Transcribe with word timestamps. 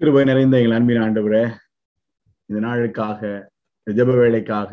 கிருபை 0.00 0.20
நிறைந்த 0.24 0.58
எங்கள் 0.60 0.74
அன்பின் 0.76 1.00
ஆண்டவரே 1.04 1.40
இந்த 2.48 2.58
நாளுக்காக 2.66 3.20
இந்த 3.86 4.04
வேலைக்காக 4.20 4.72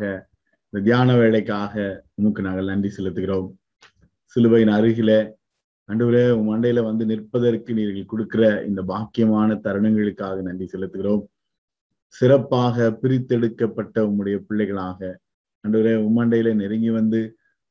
இந்த 0.66 0.80
தியான 0.86 1.16
வேலைக்காக 1.16 1.74
உமக்கு 2.14 2.44
நாங்கள் 2.46 2.70
நன்றி 2.70 2.90
செலுத்துகிறோம். 2.94 3.48
சிலுவையின் 4.36 4.72
அருகில 4.76 5.10
அன்றுவரே 5.88 6.22
உன் 6.30 6.48
மண்டையில 6.52 6.84
வந்து 6.88 7.04
நிற்பதற்கு 7.10 7.76
நீங்கள் 7.78 8.08
கொடுக்கிற 8.12 8.64
இந்த 8.68 8.82
பாக்கியமான 8.92 9.58
தருணங்களுக்காக 9.66 10.38
நன்றி 10.48 10.68
செலுத்துகிறோம். 10.72 11.22
சிறப்பாக 12.14 12.90
பிரித்தெடுக்கப்பட்ட 13.02 14.06
உம்முடைய 14.08 14.38
பிள்ளைகளாக 14.48 15.20
அன்றுவரே 15.64 15.94
உம்மண்டையில 16.08 16.56
நெருங்கி 16.62 16.90
வந்து 16.90 17.22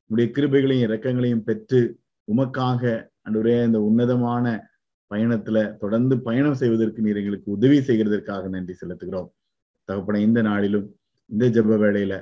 உம்முடைய 0.02 0.28
கிருபைகளையும் 0.36 0.86
இரக்கங்களையும் 0.88 1.46
பெற்று 1.50 1.82
உமக்காக 2.28 2.82
அன்றுவரே 3.26 3.58
இந்த 3.64 3.80
உன்னதமான 3.90 4.46
பயணத்துல 5.14 5.76
தொடர்ந்து 5.76 6.20
பயணம் 6.20 6.54
செய்வதற்கு 6.54 7.02
நீர் 7.02 7.16
எங்களுக்கு 7.16 7.50
உதவி 7.50 7.78
செய்கிறதற்காக 7.78 8.48
நன்றி 8.48 8.74
செலுத்துகிறோம். 8.80 9.28
தகப்பன 9.84 10.20
இந்த 10.20 10.42
நாளிலும் 10.42 10.86
இந்த 11.26 11.46
ஜப 11.46 11.76
வேளையில 11.84 12.14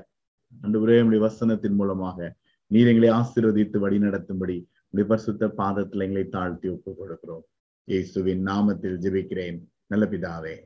அன்று 0.62 0.80
உடைய 0.80 1.20
வசனத்தின் 1.26 1.74
மூலமாக 1.74 2.36
நீர் 2.70 2.86
எங்களை 2.86 3.10
ஆசீர்வதித்து 3.10 3.78
வழி 3.78 3.98
நடத்தும்படி 3.98 4.56
உடைய 4.90 5.06
பரிசுத்த 5.08 5.48
பாதத்தில் 5.48 6.00
எங்களை 6.00 6.24
தாழ்த்தி 6.28 6.68
ஒப்புக் 6.68 6.98
கொடுக்கிறோம். 7.00 7.44
இயேசுவின் 7.84 8.46
நாமத்தில் 8.46 8.96
ஜெபிக்கிறேன். 9.04 9.58
நல்ல 9.86 10.04
பிதாவே. 10.06 10.56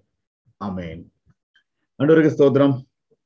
அமேன் 0.64 1.02
அன்றுவருக்கு 2.00 2.34
ஸ்தோத்திரம். 2.36 2.76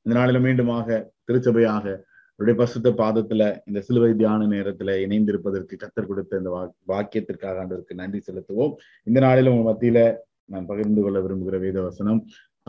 இந்த 0.01 0.19
நாளில 0.19 0.39
மீண்டுமாக 0.45 0.87
திருச்சபையாக 1.25 2.05
அவருடைய 2.37 2.55
பசுத்த 2.61 2.89
பாதத்துல 3.01 3.43
இந்த 3.67 3.79
சிலுவை 3.87 4.09
தியான 4.21 4.47
நேரத்துல 4.53 4.93
இணைந்திருப்பதற்கு 5.03 5.75
கத்தர் 5.83 6.09
கொடுத்த 6.09 6.39
இந்த 6.41 6.51
வாக்கியத்திற்காக 6.91 7.61
ஆண்டவருக்கு 7.61 7.99
நன்றி 8.01 8.19
செலுத்துவோம். 8.25 8.73
இந்த 9.07 9.19
நாளில 9.25 9.51
உங்க 9.53 9.65
மத்தியில 9.69 9.99
நான் 10.53 10.67
பகிர்ந்து 10.71 11.01
கொள்ள 11.03 11.19
விரும்புகிற 11.25 11.59
வேத 11.65 11.77
வசனம் 11.81 12.19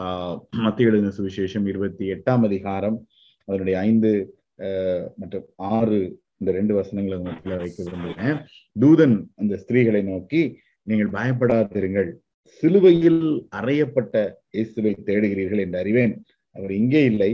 ஆஹ் 0.02 0.36
மத்திய 0.64 0.88
எழுதின 0.90 1.10
சுவிசேஷம் 1.18 1.66
இருபத்தி 1.72 2.04
எட்டாம் 2.14 2.44
அதிகாரம் 2.48 2.98
அதனுடைய 3.48 3.76
ஐந்து 3.88 4.10
மற்றும் 5.20 5.46
ஆறு 5.72 5.98
இந்த 6.40 6.50
ரெண்டு 6.58 6.72
வசனங்களை 6.78 7.18
மத்தியில 7.26 7.58
வைக்க 7.62 7.78
விரும்புகிறேன். 7.86 8.38
தூதன் 8.82 9.16
அந்த 9.40 9.54
ஸ்திரீகளை 9.62 10.02
நோக்கி 10.10 10.42
நீங்கள் 10.86 11.12
பயப்படாதிருங்கள். 11.18 12.08
சிலுவையில் 12.62 13.22
அறையப்பட்ட 13.58 14.14
இயேசுவை 14.56 14.94
தேடுகிறீர்கள் 15.10 15.64
என்று 15.64 15.78
அறிவேன். 15.82 16.14
அவர் 16.56 16.72
இங்கே 16.80 17.04
இல்லை. 17.12 17.30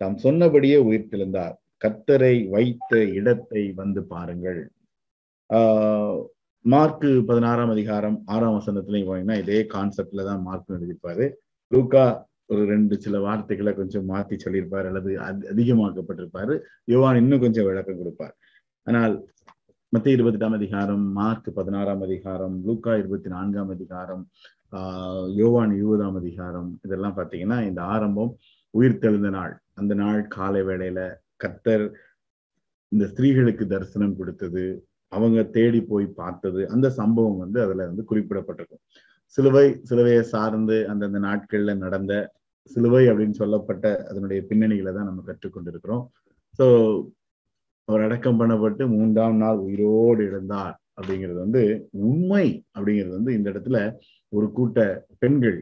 தாம் 0.00 0.18
சொன்னபடியே 0.26 0.76
உயிர்த்தெழுந்தார் 0.88 1.54
கத்தரை 1.84 2.48
வைத்த 2.48 3.04
இடத்தை 3.04 3.72
வந்து 3.72 4.02
பாருங்கள். 4.02 4.70
ஆஹ் 5.54 6.24
மார்க்கு 6.64 7.24
பதினாறாம் 7.26 7.70
அதிகாரம் 7.70 8.22
ஆறாம் 8.26 8.56
வசனத்துலையும் 8.58 9.08
போனீங்கன்னா 9.08 9.38
இதே 9.38 9.66
கான்செப்ட்ல 9.74 10.24
தான் 10.24 10.42
மார்க் 10.42 10.70
எழுதியிருப்பாரு. 10.70 11.26
லூக்கா 11.68 12.04
ஒரு 12.46 12.64
ரெண்டு 12.64 13.00
சில 13.00 13.20
வார்த்தைகளை 13.20 13.72
கொஞ்சம் 13.74 14.08
மாத்தி 14.08 14.36
சொல்லியிருப்பார் 14.38 14.86
அல்லது 14.86 15.10
அதிகமாக்கப்பட்டிருப்பாரு. 15.54 16.60
யோவான் 16.84 17.16
இன்னும் 17.16 17.40
கொஞ்சம் 17.40 17.64
விளக்கம் 17.64 17.98
கொடுப்பார். 17.98 18.34
ஆனால் 18.82 19.14
மத்திய 19.88 20.16
இருபத்தி 20.16 20.38
எட்டாம் 20.38 20.52
அதிகாரம் 20.52 21.04
மார்க் 21.12 21.48
பதினாறாம் 21.54 22.02
அதிகாரம் 22.02 22.56
லூக்கா 22.66 22.96
இருபத்தி 22.96 23.28
நான்காம் 23.28 23.70
அதிகாரம் 23.70 24.28
ஆஹ் 24.72 25.34
யோவான் 25.34 25.72
இருபதாம் 25.76 26.16
அதிகாரம் 26.16 26.80
இதெல்லாம் 26.84 27.16
பார்த்தீங்கன்னா 27.16 27.58
இந்த 27.66 27.82
ஆரம்பம் 27.82 28.36
உயிர்த்தெழுந்த 28.74 29.30
நாள். 29.30 29.54
அந்த 29.74 29.94
நாள் 29.94 30.26
காலை 30.26 30.62
வேளையில 30.62 31.00
கத்தர் 31.40 31.84
இந்த 32.92 33.04
ஸ்திரீகளுக்கு 33.12 33.64
தரிசனம் 33.72 34.18
கொடுத்தது 34.20 34.64
அவங்க 35.12 35.42
தேடி 35.56 35.80
போய் 35.90 36.06
பார்த்தது 36.20 36.62
அந்த 36.74 36.86
சம்பவம் 37.00 37.38
வந்து 37.44 37.58
அதுல 37.64 37.86
வந்து 37.90 38.04
குறிப்பிடப்பட்டிருக்கும். 38.10 38.82
சிலுவை 39.38 39.66
சிலுவையை 39.88 40.22
சார்ந்து 40.32 40.76
அந்தந்த 40.90 41.18
நாட்கள்ல 41.26 41.72
நடந்த 41.84 42.12
சிலுவை 42.70 43.02
அப்படின்னு 43.10 43.36
சொல்லப்பட்ட 43.42 43.86
அதனுடைய 44.10 44.40
பின்னணிகளை 44.50 44.92
தான் 44.94 45.08
நம்ம 45.10 45.22
கற்றுக்கொண்டிருக்கிறோம். 45.28 46.04
ஸோ 46.58 46.66
அவர் 47.88 48.04
அடக்கம் 48.06 48.40
பண்ணப்பட்டு 48.40 48.84
மூன்றாம் 48.96 49.38
நாள் 49.42 49.58
உயிரோடு 49.66 50.22
எழுந்தார் 50.30 50.74
அப்படிங்கிறது 50.98 51.38
வந்து 51.44 51.62
உண்மை 52.08 52.46
அப்படிங்கிறது 52.76 53.14
வந்து 53.18 53.34
இந்த 53.38 53.48
இடத்துல 53.52 53.78
ஒரு 54.32 54.46
கூட்ட 54.56 54.78
பெண்கள் 55.22 55.58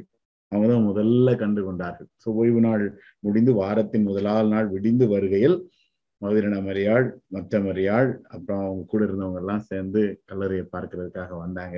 அவங்க 0.52 0.66
தான் 0.72 0.86
முதல்ல 0.88 1.30
கண்டு 1.42 1.60
கொண்டார்கள் 1.68 2.08
ஸோ 2.22 2.28
ஓய்வு 2.40 2.60
நாள் 2.66 2.84
முடிந்து 3.26 3.52
வாரத்தின் 3.60 4.06
முதலாள் 4.10 4.52
நாள் 4.54 4.68
விடிந்து 4.74 5.06
வருகையில் 5.14 5.56
மதுரின 6.22 6.60
மரியாள் 6.66 7.06
மற்ற 7.34 7.58
மரியாள் 7.66 8.10
அப்புறம் 8.34 8.62
அவங்க 8.66 8.84
கூட 8.92 9.02
இருந்தவங்க 9.06 9.40
எல்லாம் 9.42 9.64
சேர்ந்து 9.70 10.02
கல்லறையை 10.30 10.64
பார்க்கறதுக்காக 10.74 11.32
வந்தாங்க. 11.42 11.76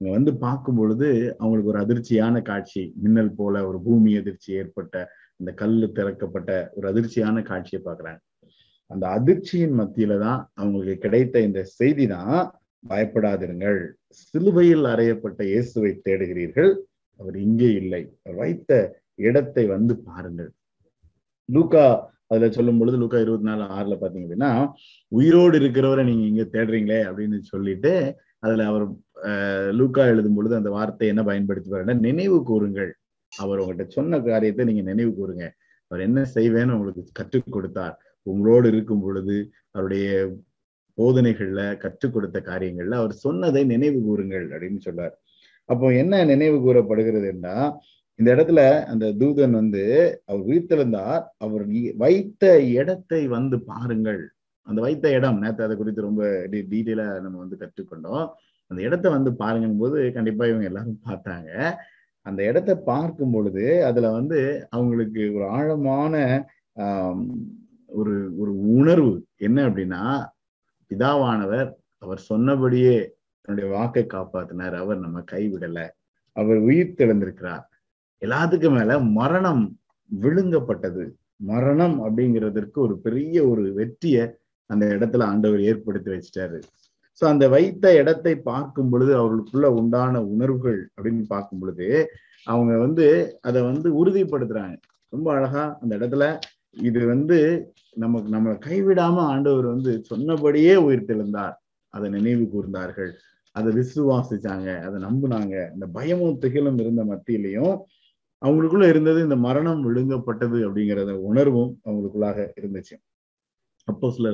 இங்க 0.00 0.10
வந்து 0.16 0.32
பார்க்கும் 0.44 0.78
பொழுது 0.80 1.08
அவங்களுக்கு 1.40 1.72
ஒரு 1.72 1.80
அதிர்ச்சியான 1.84 2.42
காட்சி 2.50 2.82
மின்னல் 3.04 3.32
போல 3.40 3.62
ஒரு 3.68 3.78
பூமி 3.86 4.12
அதிர்ச்சி 4.20 4.50
ஏற்பட்ட 4.60 4.94
இந்த 5.40 5.50
கல்லு 5.60 5.86
திறக்கப்பட்ட 5.98 6.50
ஒரு 6.76 6.86
அதிர்ச்சியான 6.92 7.42
காட்சியை 7.50 7.80
பார்க்குறாங்க. 7.86 8.20
அந்த 8.90 9.04
அதிர்ச்சியின் 9.16 9.76
மத்தியில 9.80 10.18
தான் 10.26 10.40
அவங்களுக்கு 10.60 10.96
கிடைத்த 11.06 11.42
இந்த 11.48 11.60
செய்தி 11.78 12.06
தான் 12.14 12.38
பயப்படாதிருங்கள். 12.84 13.80
சிலுவையில் 14.20 14.86
அறையப்பட்ட 14.92 15.40
இயேசுவை 15.52 15.92
தேடுகிறீர்கள். 16.06 16.72
அவர் 17.20 17.36
இங்கே 17.46 17.70
இல்லை. 17.82 18.02
வைத்த 18.40 18.70
இடத்தை 19.26 19.64
வந்து 19.74 19.94
பாருங்கள். 20.08 20.50
லூக்கா 21.48 21.84
அதுல 22.30 22.48
சொல்லும் 22.56 22.78
பொழுது 22.80 22.96
லூக்கா 23.02 23.18
இருபத்தி 23.24 23.46
நாலு 23.48 23.62
ஆறுல 23.76 23.94
பாத்தீங்க 24.00 24.26
அப்படின்னா 24.26 24.50
உயிரோடு 25.12 25.56
இருக்கிறவரை 25.60 26.02
நீங்க 26.10 26.24
இங்க 26.32 26.44
தேடுறீங்களே 26.54 27.00
அப்படின்னு 27.08 27.38
சொல்லிட்டு 27.52 27.92
அதுல 28.44 28.66
அவர் 28.72 28.84
லூக்கா 29.78 30.02
எழுதும் 30.12 30.36
பொழுது 30.38 30.54
அந்த 30.58 30.70
வார்த்தை 30.76 31.08
என்ன 31.12 31.22
பயன்படுத்தி 31.30 31.96
நினைவு 32.08 32.38
கூறுங்கள். 32.50 32.92
அவர் 33.32 33.60
உங்கள்கிட்ட 33.62 33.96
சொன்ன 33.98 34.20
காரியத்தை 34.28 34.64
நீங்க 34.68 34.84
நினைவு 34.90 35.10
கூறுங்க. 35.18 35.44
அவர் 35.90 36.04
என்ன 36.06 36.20
செய்வேன்னு 36.36 36.74
உங்களுக்கு 36.76 37.04
கற்றுக் 37.18 37.54
கொடுத்தார். 37.56 37.96
உங்களோடு 38.26 38.66
இருக்கும் 38.72 39.02
பொழுது 39.04 39.36
அவருடைய 39.74 40.08
போதனைகள்ல 40.98 41.60
கற்றுக் 41.84 42.14
கொடுத்த 42.14 42.38
காரியங்கள்ல 42.50 42.96
அவர் 43.02 43.14
சொன்னதை 43.24 43.62
நினைவு 43.64 43.98
கூறுங்கள் 44.08 44.46
அப்படின்னு 44.54 44.80
சொல்றார் 44.86 45.14
அப்போ 45.70 45.86
என்ன 46.02 46.24
நினைவு 46.32 46.56
கூறப்படுகிறதுன்னா 46.66 47.56
இந்த 48.18 48.28
இடத்துல 48.34 48.60
அந்த 48.92 49.06
தூதன் 49.20 49.54
வந்து 49.60 49.82
அவர் 50.30 50.42
உயிர்த்தெழுந்தார் 50.50 51.22
அவர் 51.44 51.64
வைத்த 52.02 52.44
இடத்தை 52.80 53.20
வந்து 53.36 53.56
பாருங்கள். 53.70 54.20
அந்த 54.66 54.80
வைத்த 54.86 55.06
இடம் 55.18 55.38
நேற்று 55.42 55.64
அதை 55.66 55.74
குறித்து 55.76 56.08
ரொம்ப 56.08 56.22
டீட்டெயிலா 56.52 57.06
நம்ம 57.24 57.38
வந்து 57.44 57.60
கற்றுக்கொண்டோம். 57.62 58.26
அந்த 58.70 58.80
இடத்த 58.88 59.06
வந்து 59.16 59.30
பாருங்கும் 59.42 59.80
போது 59.82 59.98
கண்டிப்பா 60.16 60.44
இவங்க 60.50 60.66
எல்லாரும் 60.70 61.00
பார்த்தாங்க. 61.08 61.50
அந்த 62.26 62.40
இடத்த 62.50 62.70
பார்க்கும் 62.90 63.32
பொழுது 63.34 63.64
அதுல 63.88 64.10
வந்து 64.18 64.38
அவங்களுக்கு 64.74 65.22
ஒரு 65.36 65.46
ஆழமான 65.56 66.14
ஒரு 68.00 68.14
ஒரு 68.42 68.52
உணர்வு. 68.76 69.14
என்ன 69.46 69.58
அப்படின்னா 69.68 70.02
பிதாவானவர் 70.90 71.70
அவர் 72.04 72.20
சொன்னபடியே 72.30 72.94
தன்னுடைய 73.44 73.68
வாக்கை 73.76 74.04
காப்பாத்தினார். 74.14 74.76
அவர் 74.82 74.98
நம்ம 75.04 75.18
கைவிடல 75.32 75.80
அவர் 76.36 76.58
உயிர் 76.68 76.98
தெளிந்திருக்கிறார் 77.00 77.64
எல்லாத்துக்கும் 78.22 78.76
மேல 78.78 78.98
மரணம் 79.18 79.64
விழுங்கப்பட்டது. 80.10 81.04
மரணம் 81.50 81.96
அப்படிங்கிறதற்கு 82.04 82.78
ஒரு 82.86 82.94
பெரிய 82.98 83.36
ஒரு 83.48 83.62
வெற்றியை 83.78 84.24
அந்த 84.70 84.84
இடத்துல 84.96 85.26
ஆண்டவர் 85.32 85.62
ஏற்படுத்தி 85.70 86.10
வச்சிட்டாரு. 86.10 86.58
சோ 87.22 87.24
அந்த 87.32 87.44
வைத்த 87.48 87.86
இடத்தை 88.00 88.34
பார்க்கும் 88.50 88.90
பொழுது 88.90 89.12
அவர்களுக்குள்ள 89.16 89.68
உண்டான 89.78 90.20
உணர்வுகள் 90.32 90.80
அப்படின்னு 90.96 91.24
பார்க்கும் 91.26 91.60
பொழுது 91.62 91.88
அவங்க 92.46 92.72
வந்து 92.78 93.06
அதை 93.40 93.60
வந்து 93.62 93.88
உறுதிப்படுத்துறாங்க. 94.00 94.76
ரொம்ப 95.12 95.28
அழகா 95.36 95.64
அந்த 95.82 95.92
இடத்துல 95.98 96.24
இது 96.76 97.00
வந்து 97.06 97.38
நமக்கு 97.96 98.28
நம்மளை 98.34 98.56
கைவிடாம 98.68 99.16
ஆண்டவர் 99.32 99.66
வந்து 99.66 99.92
சொன்னபடியே 100.10 100.74
உயிர் 100.86 101.08
தெளிந்தார் 101.08 101.56
அதை 101.94 102.06
நினைவு 102.16 102.44
கூர்ந்தார்கள். 102.54 103.12
அதை 103.56 103.70
விசுவாசிச்சாங்க 103.78 104.68
அதை 104.86 104.96
நம்புனாங்க. 105.06 105.54
இந்த 105.74 105.86
பயமும் 105.98 106.40
திகிலும் 106.44 106.80
இருந்த 106.84 107.04
மத்தியிலையும் 107.12 107.74
அவங்களுக்குள்ள 108.42 108.86
இருந்தது 108.92 109.20
இந்த 109.26 109.36
மரணம் 109.46 109.80
விழுங்கப்பட்டது 109.86 110.58
அப்படிங்கிறத 110.66 111.14
உணர்வும் 111.30 111.72
அவங்களுக்குள்ளாக 111.86 112.38
இருந்துச்சு. 112.60 112.96
அப்போ 113.88 114.06
சில 114.16 114.30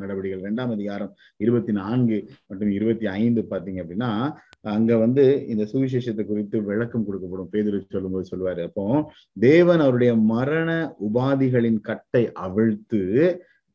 நடவடிக்கைகள் 0.00 0.44
ரெண்டாம் 0.46 0.72
அதிகாரம் 0.74 1.10
இருபத்தி 1.44 1.72
நான்கு 1.78 2.16
மற்றும் 2.48 2.72
இருபத்தி 2.76 3.06
ஐந்து 3.20 3.40
பாத்தீங்க 3.50 3.80
அப்படின்னா 3.84 4.10
அங்க 4.74 4.96
வந்து 5.04 5.24
இந்த 5.52 5.64
சுவிசேஷத்தை 5.72 6.24
குறித்து 6.26 6.56
விளக்கம் 6.70 7.06
கொடுக்கப்படும். 7.06 7.50
பேதுரு 7.54 7.80
சொல்லும்போது 7.94 8.30
சொல்லுவாரு 8.32 8.62
அப்போ 8.68 8.84
தேவன் 9.46 9.84
அவருடைய 9.86 10.12
மரண 10.32 10.70
உபாதிகளின் 11.08 11.80
கட்டை 11.90 12.24
அவிழ்த்து 12.46 13.02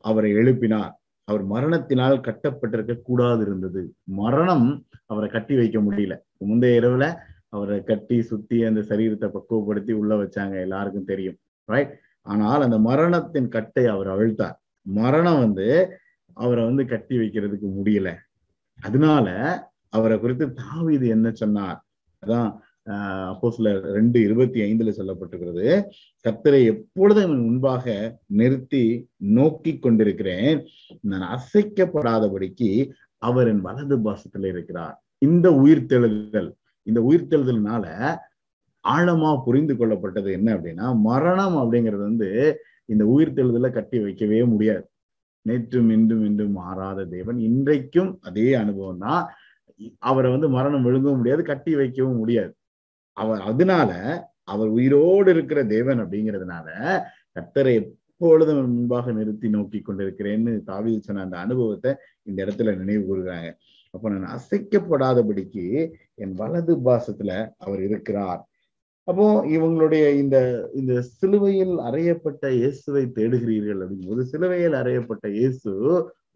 அவரை 0.04 0.32
எழுப்பினார். 0.42 0.94
அவர் 1.28 1.44
மரணத்தினால் 1.46 2.18
கட்டப்பட்டிருக்க 2.28 2.94
கூடாது 3.02 3.42
இருந்தது 3.46 3.82
மரணம் 4.20 4.68
அவரை 5.06 5.28
கட்டி 5.30 5.56
வைக்க 5.56 5.78
முடியல. 5.80 6.14
முந்தைய 6.50 6.80
இரவுல 6.82 7.06
அவரை 7.50 7.78
கட்டி 7.84 8.18
சுத்தி 8.22 8.58
அந்த 8.64 8.82
சரீரத்தை 8.90 9.28
பக்குவப்படுத்தி 9.36 9.94
உள்ள 9.94 10.14
வச்சாங்க. 10.16 10.56
எல்லாருக்கும் 10.66 11.10
தெரியும். 11.12 11.38
ரைட் 11.70 11.94
ஆனால் 12.26 12.62
அந்த 12.62 12.78
மரணத்தின் 12.80 13.50
கட்டை 13.50 13.86
அவர் 13.86 14.10
அழுத்தார் 14.16 14.58
மரணம் 14.86 15.40
வந்து 15.40 15.68
அவரை 16.38 16.64
வந்து 16.66 16.84
கட்டி 16.86 17.16
வைக்கிறதுக்கு 17.18 17.68
முடியல. 17.78 18.10
அதனால 18.80 19.28
அவரை 19.90 20.16
குறித்து 20.20 20.46
தாவிது 20.62 21.08
என்ன 21.08 21.28
சொன்னார்? 21.32 21.80
அதான் 22.24 22.50
அப்போ 23.32 23.48
சில 23.52 23.72
ரெண்டு 23.98 24.18
இருபத்தி 24.22 24.60
ஐந்துல 24.68 24.92
சொல்லப்பட்டிருக்கிறது. 25.00 25.66
கத்தரை 26.26 26.60
எப்பொழுதும் 26.74 27.36
முன்பாக 27.46 27.96
நிறுத்தி 28.40 28.84
நோக்கி 29.38 29.74
கொண்டிருக்கிறேன். 29.80 30.66
நான் 31.02 31.26
அசைக்கப்படாதபடிக்கு 31.36 32.70
அவர் 33.22 33.48
என் 33.48 33.66
வலது 33.68 33.98
பாசத்துல 34.08 34.50
இருக்கிறார். 34.54 34.96
இந்த 35.28 35.48
உயிர்த்தெழுதல் 35.64 36.50
இந்த 36.88 37.00
உயிர்த்தெழுதல்னால 37.10 37.86
ஆழமா 38.84 39.32
புரிந்து 39.46 39.74
கொள்ளப்பட்டது 39.74 40.30
என்ன 40.32 40.50
அப்படின்னா 40.56 40.88
மரணம் 41.10 41.58
அப்படிங்கிறது 41.62 42.04
வந்து 42.10 42.30
இந்த 42.86 43.04
உயிர்த்தெழுதலை 43.06 43.70
கட்டி 43.72 43.98
வைக்கவே 44.00 44.40
முடியாது. 44.44 44.86
நேற்றும் 45.46 45.90
இன்றும் 45.96 46.24
இன்றும் 46.26 46.56
மாறாத 46.62 47.06
தேவன் 47.06 47.40
இன்றைக்கும் 47.40 48.12
அதே 48.22 48.48
அனுபவம் 48.54 49.04
தான் 49.06 49.24
அவரை 50.10 50.30
வந்து 50.32 50.50
மரணம் 50.50 50.86
விழுங்கவும் 50.88 51.20
முடியாது 51.22 51.44
கட்டி 51.44 51.74
வைக்கவும் 51.76 52.22
முடியாது. 52.22 52.54
அவர் 53.18 53.42
அதனால 53.50 53.92
அவர் 54.46 54.70
உயிரோடு 54.78 55.30
இருக்கிற 55.36 55.60
தேவன் 55.76 56.02
அப்படிங்கிறதுனால 56.04 56.68
கர்த்தரை 57.36 57.74
எப்பொழுதும் 57.82 58.60
முன்பாக 58.68 59.12
நிறுத்தி 59.12 59.48
நோக்கி 59.50 59.80
கொண்டிருக்கிறேன்னு 59.80 60.54
தாவி 60.70 60.92
சொன்ன 61.00 61.24
அந்த 61.26 61.38
அனுபவத்தை 61.46 61.92
இந்த 62.28 62.38
இடத்துல 62.46 62.74
நினைவு 62.80 63.04
கூறுகிறாங்க. 63.04 63.50
அப்ப 63.94 64.10
நான் 64.14 64.34
அசைக்கப்படாதபடிக்கு 64.38 65.66
என் 66.20 66.34
வலது 66.34 66.74
பாசத்துல 66.88 67.32
அவர் 67.58 67.82
இருக்கிறார். 67.88 68.42
அப்போ 69.08 69.26
இவங்களுடைய 69.56 70.06
இந்த 70.22 70.38
இந்த 70.74 70.94
சிலுவையில் 71.12 71.76
அறையப்பட்ட 71.80 72.46
இயேசுவை 72.58 73.04
தேடுகிறீர்கள் 73.18 73.82
அப்படிங்கும்போது 73.84 74.24
சிலுவையில் 74.32 74.76
அறையப்பட்ட 74.82 75.28
இயேசு 75.38 75.72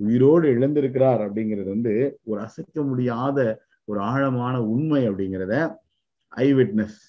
உயிரோடு 0.05 0.45
இழந்திருக்கிறார் 0.55 1.21
அப்படிங்கிறது 1.25 1.69
வந்து 1.75 1.93
ஒரு 2.23 2.39
அசைக்க 2.41 2.83
முடியாத 2.83 3.39
ஒரு 3.87 3.99
ஆழமான 4.11 4.55
உண்மை 4.73 5.01
அப்படிங்கிறத 5.09 5.55
ஐ 6.33 6.47
விட்னஸ் 6.53 6.99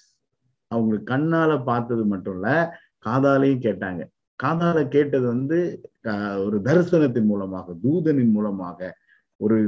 அவங்க 0.70 0.96
கண்ணால 1.12 1.52
பார்த்தது 1.64 2.04
மட்டும் 2.06 2.36
இல்ல 2.36 2.48
காதாலையும் 3.06 3.64
கேட்டாங்க. 3.66 4.02
காதால 4.40 4.78
கேட்டது 4.88 5.26
வந்து 5.26 5.58
ஒரு 6.46 6.56
தரிசனத்தின் 6.68 7.28
மூலமாக 7.30 7.74
தூதனின் 7.84 8.32
மூலமாக 8.36 8.78
ஒரு 9.40 9.58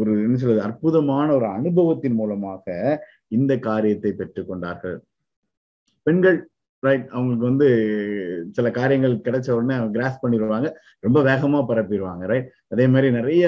ஒரு 0.00 0.12
என்ன 0.24 0.36
சொல்றது 0.36 0.66
அற்புதமான 0.68 1.26
ஒரு 1.34 1.46
அனுபவத்தின் 1.58 2.16
மூலமாக 2.20 2.64
இந்த 3.28 3.52
காரியத்தை 3.68 4.10
பெற்றுக்கொண்டார்கள் 4.20 4.96
பெண்கள் 6.06 6.38
ரைட் 6.82 7.06
அவங்களுக்கு 7.14 7.46
வந்து 7.50 7.68
சில 8.56 8.70
காரியங்கள் 8.78 9.14
கிடைச்ச 9.26 9.48
உடனே 9.56 9.74
அவங்க 9.78 9.94
கிராஸ் 9.98 10.22
பண்ணிடுவாங்க. 10.22 10.68
ரொம்ப 11.00 11.18
வேகமா 11.28 11.60
பரப்பிடுவாங்க 11.70 12.24
ரைட் 12.32 12.48
அதே 12.68 12.86
மாதிரி 12.94 13.10
நிறைய 13.18 13.44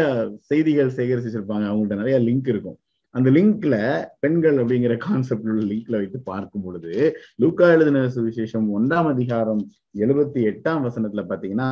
செய்திகள் 0.50 0.96
சேகரிச்சு 0.98 1.28
வச்சிருப்பாங்க 1.30 1.66
அவங்கள்ட்ட 1.70 2.02
நிறைய 2.02 2.18
லிங்க் 2.28 2.50
இருக்கும். 2.54 2.78
அந்த 3.14 3.28
லிங்க்ல 3.30 3.74
பெண்கள் 4.20 4.56
அப்படிங்கிற 4.58 4.94
கான்செப்ட் 4.98 5.48
உள்ள 5.48 5.62
லிங்க்ல 5.64 5.96
வைத்து 5.96 6.18
பார்க்கும் 6.22 6.64
பொழுது 6.64 6.92
லூக்கா 7.36 7.66
எழுதின 7.72 8.02
சுவிசேஷம் 8.14 8.66
ஒன்றாம் 8.76 9.08
அதிகாரம் 9.10 9.62
எழுபத்தி 9.98 10.40
எட்டாம் 10.50 10.84
வசனத்துல 10.86 11.24
பாத்தீங்கன்னா 11.28 11.68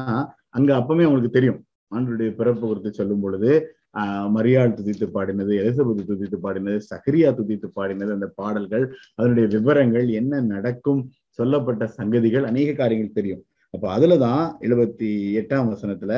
அங்க 0.51 0.71
அப்பவுமே 0.79 1.05
அவங்களுக்கு 1.05 1.31
தெரியும். 1.31 1.61
ஆண்டுடைய 1.93 2.31
பிறப்பு 2.35 2.65
குறித்து 2.67 2.93
சொல்லும் 2.93 3.21
பொழுது 3.21 3.51
ஆஹ் 3.95 4.29
மரியாள் 4.35 4.77
துதித்து 4.77 5.07
பாடினது 5.15 5.53
எலிசபெத் 5.61 6.07
துதித்து 6.11 6.39
பாடினது 6.43 6.79
சஹரியா 6.91 7.31
துதித்து 7.39 7.69
பாடினது 7.77 8.13
அந்த 8.13 8.29
பாடல்கள் 8.35 8.85
அதனுடைய 9.15 9.47
விவரங்கள் 9.55 10.07
என்ன 10.13 10.41
நடக்கும் 10.49 11.03
சொல்லப்பட்ட 11.39 11.85
சங்கதிகள் 11.99 12.45
அநேக 12.45 12.73
காரியங்கள் 12.73 13.13
தெரியும். 13.13 13.43
அப்ப 13.75 13.85
அதுலதான் 13.97 14.45
எழுபத்தி 14.61 15.11
எட்டாம் 15.41 15.71
வசனத்துல 15.73 16.15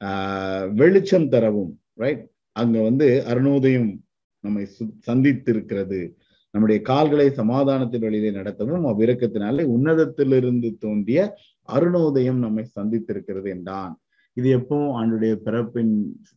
ஆஹ் 0.00 0.66
வெளிச்சம் 0.74 1.28
தரவும் 1.28 1.72
ரைட் 1.96 2.24
அங்க 2.56 2.82
வந்து 2.82 3.08
அருணோதயம் 3.26 3.90
நம்மை 4.44 4.64
சந்தித்திருக்கிறது. 5.06 6.00
நம்முடைய 6.54 6.78
கால்களை 6.82 7.26
சமாதானத்தின் 7.30 8.04
வழியிலே 8.06 8.30
நடத்தவும் 8.30 8.86
அவ்விரக்கத்தினாலே 8.90 9.64
உன்னதத்திலிருந்து 9.76 10.68
தோன்றிய 10.78 11.20
அருணோதயம் 11.68 12.38
நம்மை 12.38 12.64
சந்தித்திருக்கிறது 12.76 13.48
என்றான். 13.48 13.94
இது 14.36 14.48
எப்பவும் 14.58 14.94
ஆண்டுடைய 14.98 15.34
பிறப்பின் 15.46 15.92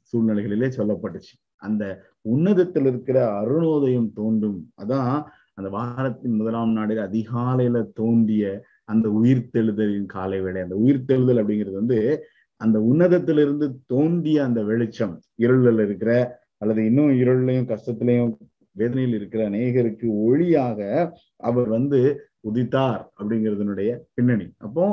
சூழ்நிலைகளிலே 0.10 0.70
சொல்லப்பட்டுச்சு. 0.78 1.34
அந்த 1.62 1.84
உன்னதத்தில் 2.22 2.86
இருக்கிற 2.86 3.18
அருணோதயம் 3.42 4.10
தோன்றும். 4.14 4.60
அதான் 4.82 5.16
அந்த 5.54 5.70
வாரத்தின் 5.70 6.36
முதலாம் 6.36 6.72
நாளில் 6.72 7.02
அதிகாலையில 7.08 7.78
தோன்றிய 7.94 8.44
அந்த 8.84 9.08
உயிர்த்தெழுதலின் 9.20 10.08
காலை 10.16 10.40
வேலை 10.42 10.62
அந்த 10.62 10.76
உயிர்த்தெழுதல் 10.76 11.42
அப்படிங்கிறது 11.42 11.78
வந்து 11.82 12.00
அந்த 12.62 12.78
உன்னதத்திலிருந்து 12.80 13.68
தோன்றிய 13.88 14.40
அந்த 14.44 14.62
வெளிச்சம் 14.62 15.14
இருளில் 15.36 15.82
இருக்கிற 15.86 16.12
அல்லது 16.62 16.82
இன்னும் 16.86 17.14
இருளையும் 17.22 17.70
கஷ்டத்திலையும் 17.72 18.34
வேதனையில் 18.76 19.16
இருக்கிற 19.16 19.42
அநேகருக்கு 19.50 20.08
ஒளியாக 20.28 20.80
அவர் 21.38 21.68
வந்து 21.68 22.00
உதித்தார் 22.50 23.02
அப்படிங்கிறதுனுடைய 23.20 23.90
பின்னணி. 24.14 24.48
அப்போ 24.58 24.86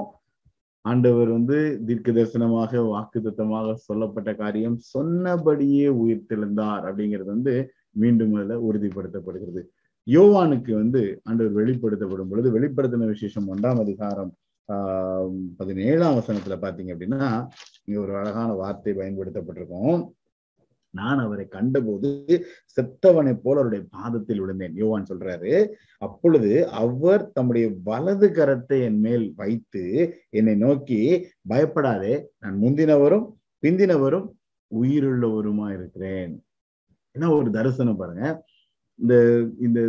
ஆண்டவர் 0.84 1.28
வந்து 1.28 1.56
தீர்க்க 1.86 2.12
தரிசனமாக 2.12 2.82
வாக்கு 2.88 3.18
தத்தமாக 3.20 3.74
சொல்லப்பட்ட 3.86 4.30
காரியம் 4.34 4.76
சொன்னபடியே 4.94 5.88
உயிர்த்தெழுந்தார் 6.02 6.84
அப்படிங்கிறது 6.88 7.30
வந்து 7.36 7.54
மீண்டும் 7.92 8.34
அதுல 8.34 8.56
உறுதிப்படுத்தப்படுகிறது. 8.68 9.62
யோவானுக்கு 10.06 10.72
வந்து 10.72 11.00
ஆண்டவர் 11.24 11.56
வெளிப்படுத்தப்படும் 11.58 12.30
பொழுது 12.30 12.50
வெளிப்படுத்தின 12.58 13.08
விசேஷம் 13.14 13.48
ஒன்றாம் 13.54 13.80
அதிகாரம் 13.84 14.30
ஆஹ் 14.68 15.32
பதினேழாம் 15.56 16.16
வசனத்துல 16.18 16.56
பாத்தீங்க 16.64 16.90
அப்படின்னா 16.94 17.26
இங்க 17.84 17.98
ஒரு 18.00 18.12
அழகான 18.16 18.50
வார்த்தை 18.52 18.92
பயன்படுத்தப்பட்டிருக்கோம். 18.92 20.00
நான் 20.98 21.20
அவரை 21.24 21.46
கண்டபோது 21.56 22.10
செத்தவனை 22.76 23.34
போல 23.44 23.56
அவருடைய 23.60 23.82
பாதத்தில் 23.96 24.42
விழுந்தேன். 24.42 24.74
யோவான் 24.82 25.08
சொல்றாரு 25.10 25.52
அப்பொழுது 26.02 26.50
அவர் 26.82 27.24
தம்முடைய 27.36 27.66
வலது 27.88 28.28
கரத்தை 28.38 28.78
என் 28.88 29.00
மேல் 29.06 29.26
வைத்து 29.40 29.84
என்னை 30.38 30.54
நோக்கி 30.64 31.00
பயப்படாதே 31.52 32.14
நான் 32.42 32.58
முந்தினவரும் 32.64 33.26
பிந்தினவரும் 33.62 34.26
உயிருள்ளவருமா 34.70 35.66
இருக்கிறேன். 35.78 36.32
என்ன 37.14 37.30
ஒரு 37.38 37.50
தரிசனம் 37.58 38.00
பாருங்க. 38.00 38.24
இந்த 38.98 39.14
இந்த 39.66 39.80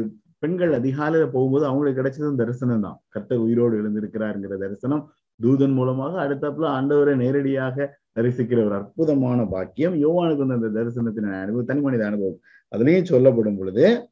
பெண்கள் 0.44 0.74
அதிகாலையில 0.80 1.26
போகும்போது 1.34 1.66
அவங்களுக்கு 1.70 2.00
கிடைச்சதும் 2.00 2.42
தரிசனம் 2.42 2.86
தான். 2.86 2.98
கர்த்தர் 3.14 3.44
உயிரோடு 3.46 3.74
எழுந்திருக்கிறாருங்கிற 3.82 4.58
தரிசனம் 4.64 5.04
தூதன் 5.40 5.76
மூலமாக 5.80 6.14
அடுத்தப்புல 6.26 6.70
ஆண்டவரை 6.78 7.14
நேரடியாக 7.24 7.76
தரிசிக்கிற 8.20 8.66
ஒரு 8.66 8.76
அற்புதமான 8.76 9.46
பாக்கியம். 9.46 9.94
யோவானுக்கு 9.94 10.46
வந்து 10.46 10.58
அந்த 10.60 10.84
தரிசனத்தின் 10.84 11.42
அனுபவம் 11.42 11.66
தனி 11.66 11.82
மனித 11.82 12.06
அனுபவம் 12.06 12.40
அதுலயும் 12.76 13.04
சொல்லப்படும் 13.04 13.58
பொழுது 13.58 14.10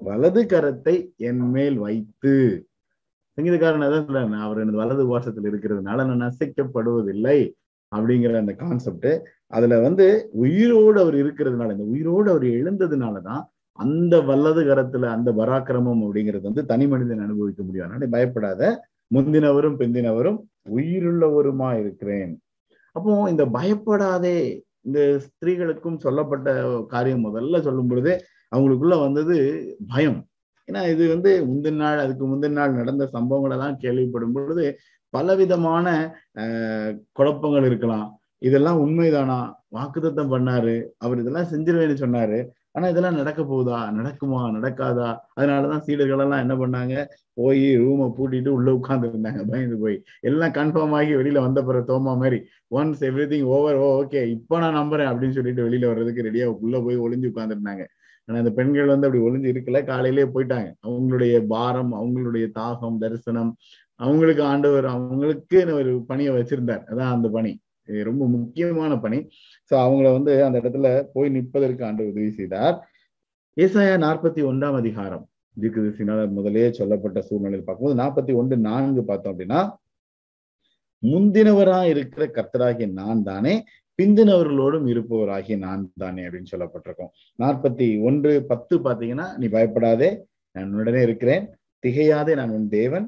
வலது 0.00 0.42
கரத்தை 0.44 1.16
என் 1.16 1.40
மேல் 1.40 1.78
வைத்து. 1.78 2.66
சங்கீதக்காரன் 3.38 3.84
அதான் 3.86 4.06
சொல்றாரு 4.06 4.40
அவர் 4.40 4.58
எனது 4.58 4.76
வலது 4.76 5.06
வாசத்தில் 5.06 5.44
இருக்கிறதுனால 5.44 6.06
நான் 6.06 6.20
நசைக்கப்படுவதில்லை 6.20 7.52
அப்படிங்கிற 7.96 8.36
அந்த 8.36 8.52
கான்செப்ட் 8.52 9.22
அதுல 9.46 9.78
வந்து 9.78 10.28
உயிரோடு 10.32 11.00
அவர் 11.00 11.14
இருக்கிறதுனால 11.14 11.70
இந்த 11.70 11.84
உயிரோடு 11.84 12.30
அவர் 12.30 12.42
எழுந்ததுனாலதான் 12.42 13.42
அந்த 13.72 14.20
வல்லது 14.20 14.64
கரத்துல 14.64 15.06
அந்த 15.06 15.32
பராக்கிரமம் 15.32 16.02
அப்படிங்கிறது 16.04 16.40
வந்து 16.40 16.66
தனி 16.66 16.86
மனிதன் 16.86 17.18
அனுபவிக்க 17.18 17.62
முடியும். 17.62 17.86
அதனால 17.86 18.06
பயப்படாத. 18.06 18.88
முந்தினவரும் 19.14 19.78
பிந்தினவரும் 19.78 20.38
உயிருள்ளவருமா 20.74 21.80
இருக்கிறேன். 21.80 22.40
அப்போ 22.98 23.12
இந்த 23.32 23.44
பயப்படாதே 23.58 24.38
இந்த 24.86 25.00
ஸ்திரீகளுக்கும் 25.24 26.02
சொல்லப்பட்ட 26.04 26.48
காரியம் 26.92 27.24
முதல்ல 27.26 27.60
சொல்லும் 27.66 27.90
பொழுதே 27.90 28.14
அவங்களுக்குள்ள 28.52 28.96
வந்தது 29.04 29.36
பயம். 29.92 30.20
ஏன்னா 30.68 30.80
இது 30.92 31.02
வந்து 31.14 31.30
முந்தின 31.48 31.80
நாள் 31.82 32.02
அதுக்கு 32.04 32.24
முந்தின 32.30 32.56
நாள் 32.60 32.78
நடந்த 32.78 33.04
சம்பவங்களை 33.16 33.54
எல்லாம் 33.56 33.76
கேள்விப்படும் 33.84 34.34
பொழுது 34.36 34.64
பலவிதமான 35.14 35.86
குழப்பங்கள் 37.18 37.66
இருக்கலாம். 37.68 38.08
இதெல்லாம் 38.48 38.80
உண்மைதானா? 38.84 39.38
வாக்குத்தத்தம் 39.76 40.32
பண்ணாரு. 40.34 40.74
அவர் 41.04 41.20
இதெல்லாம் 41.22 41.50
செஞ்சிருவேன்னு 41.52 41.96
சொன்னாரு. 42.02 42.38
ஆனா 42.74 42.88
இதெல்லாம் 42.88 43.14
நடக்க 43.14 43.42
போகுதா? 43.42 43.78
நடக்குமா? 43.98 44.40
நடக்காதா? 44.56 45.08
அதனாலதான் 45.40 45.78
சீடர்கள் 45.78 46.18
எல்லாம் 46.18 46.42
என்ன 46.42 46.54
பண்ணாங்க? 46.54 46.94
போய் 47.34 47.64
ரூமை 47.78 48.06
பூட்டிட்டு 48.16 48.48
உள்ள 48.48 48.74
உட்கார்ந்து 48.74 49.08
இருந்தாங்க 49.08 49.42
பயந்து 49.50 49.76
போய். 49.78 49.96
எல்லாம் 50.20 50.50
கன்ஃபார்ம் 50.50 50.90
ஆகி 50.90 51.14
வெளியில 51.14 51.40
வந்த 51.40 51.62
பிறகு 51.62 51.92
தோமா 51.92 52.14
மாதிரி 52.16 52.38
once 52.70 53.02
every 53.10 53.26
thing 53.32 53.42
over 53.42 53.76
oh 53.76 53.88
okay 54.02 54.22
இப்ப 54.26 54.58
நான் 54.58 54.76
நம்புறேன் 54.76 55.10
அப்படின்னு 55.10 55.30
சொல்லிட்டு 55.30 55.68
வெளியில 55.68 55.86
வர்றதுக்கு 55.86 56.22
ரெடியா 56.22 56.44
உள்ள 56.44 56.80
போய் 56.80 56.98
ஒளிஞ்சு 56.98 57.30
உட்கார்ந்துருந்தாங்க. 57.32 57.84
ஆனா 58.28 58.38
அந்த 58.38 58.50
பெண்கள் 58.50 58.86
வந்து 58.86 59.06
அப்படி 59.06 59.24
ஒளிஞ்சு 59.24 59.52
இருக்கல. 59.54 59.84
காலையிலேயே 59.84 60.28
போயிட்டாங்க. 60.34 60.70
அவங்களுடைய 60.86 61.46
பாரம் 61.46 61.92
அவங்களுடைய 61.94 62.46
தாகம் 62.58 62.98
தரிசனம் 62.98 63.56
அவங்களுக்கு 64.00 64.42
ஆண்டவர் 64.42 64.86
அவங்களுக்கு 64.86 65.74
ஒரு 65.74 66.04
பணியை 66.06 66.32
வச்சிருந்தார். 66.34 66.84
அதான் 66.90 67.12
அந்த 67.16 67.28
பணி. 67.28 67.52
ரொம்ப 68.08 68.26
முக்கியமான 68.26 68.98
பணி. 68.98 69.18
சோ 69.70 69.74
அவங்கள 69.86 70.12
வந்து 70.12 70.32
அந்த 70.44 70.56
இடத்துல 70.60 70.88
போய் 71.12 71.28
நிற்பதற்கு 71.28 71.84
ஆண்டு 71.84 72.08
உதவி 72.10 72.30
செய்தார். 72.30 72.76
ஏசாயா 73.56 73.96
நாற்பத்தி 74.06 74.40
ஒன்றாம் 74.50 74.76
அதிகாரம். 74.76 75.28
தீர்க்கதரிசினால 75.60 76.30
முதலே 76.30 76.72
சொல்லப்பட்ட 76.72 77.20
சூழ்நிலையில் 77.20 77.66
பார்க்கும்போது 77.66 78.00
நாற்பத்தி 78.02 78.32
ஒன்று 78.36 78.56
நான்கு 78.56 79.02
பார்த்தோம் 79.04 79.32
அப்படின்னா 79.32 79.60
முந்தினவரா 81.02 81.80
இருக்கிற 81.88 82.22
கர்த்தராகிய 82.36 82.86
நான் 82.92 83.22
தானே 83.22 83.54
பிந்தினவர்களோடும் 83.98 84.86
இருப்பவராகிய 84.92 85.56
நான் 85.58 85.92
தானே 85.96 86.22
அப்படின்னு 86.22 86.52
சொல்லப்பட்டிருக்கோம். 86.52 87.10
நாற்பத்தி 87.42 87.88
ஒன்று 88.02 88.32
பத்து 88.46 88.78
பாத்தீங்கன்னா 88.78 89.26
நீ 89.36 89.46
பயப்படாதே 89.46 90.10
நான் 90.56 90.74
உடனே 90.74 91.02
இருக்கிறேன் 91.02 91.44
திகையாதே 91.86 92.34
நான் 92.34 92.50
உன் 92.50 92.68
தேவன் 92.68 93.06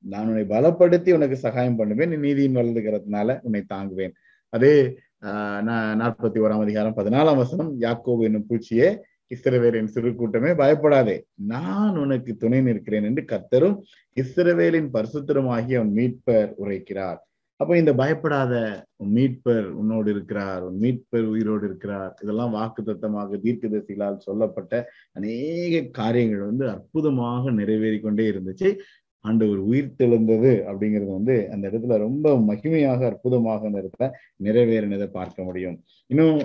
நான் 0.00 0.26
உன்னை 0.26 0.44
பலப்படுத்தி 0.44 1.14
உனக்கு 1.14 1.36
சகாயம் 1.36 1.76
பண்ணுவேன். 1.76 2.08
நீ 2.08 2.16
நீதியின் 2.16 2.56
வளர்ந்துக்கிறதுனால 2.56 3.38
உன்னை 3.42 3.64
தாங்குவேன். 3.74 4.12
அதே 4.48 4.98
ஆஹ் 5.20 5.62
நாற்பத்தி 6.02 6.38
ஓராம் 6.42 6.60
அதிகாரம் 6.60 6.96
பதினாலாம் 6.96 7.36
வசனம் 7.36 7.80
யாக்கோபு 7.80 8.22
என்னும் 8.22 8.46
பூச்சியே 8.48 8.96
இஸ்ரவேலின் 9.34 9.84
சிறு 9.84 10.14
கூட்டமே 10.14 10.54
பயப்படாதே. 10.54 11.24
நான் 11.34 11.96
உனக்கு 11.96 12.36
துணை 12.36 12.60
நிற்கிறேன் 12.60 13.04
என்று 13.04 13.24
கத்தரும் 13.24 13.76
இஸ்ரவேலின் 14.16 14.88
பரிசுத்தருமாகிய 14.92 15.74
அவன் 15.74 15.92
மீட்பர் 15.94 16.52
உரைக்கிறார். 16.64 17.16
அப்ப 17.56 17.76
இந்த 17.76 17.94
பயப்படாத 17.94 18.86
உன் 18.96 19.12
மீட்பர் 19.12 19.66
உன்னோடு 19.70 20.10
இருக்கிறார் 20.10 20.62
உன் 20.62 20.78
மீட்பர் 20.78 21.24
உயிரோடு 21.24 21.64
இருக்கிறார். 21.66 22.18
இதெல்லாம் 22.22 22.50
வாக்கு 22.50 22.82
தத்தமாக 22.82 23.38
தீர்க்கதரிசிகளால் 23.44 24.16
சொல்லப்பட்ட 24.16 24.90
அநேக 25.12 25.82
காரியங்கள் 25.82 26.38
வந்து 26.38 26.68
அற்புதமாக 26.68 27.50
நிறைவேறி 27.50 28.00
கொண்டே 28.00 28.30
இருந்துச்சு. 28.30 28.76
ஆண்டவர் 29.20 29.60
உயிர் 29.70 29.94
தெழுந்தது 29.98 30.52
அப்படிங்கிறது 30.70 31.12
வந்து 31.12 31.48
அந்த 31.52 31.68
இடத்துல 31.68 31.98
ரொம்ப 31.98 32.34
மகிமையாக 32.48 33.04
அற்புதமாக 33.04 33.66
அந்த 33.66 33.80
இடத்துல 33.80 34.06
நிறைவேறினதை 34.44 35.08
பார்க்க 35.10 35.42
முடியும். 35.42 35.76
இன்னும் 36.06 36.38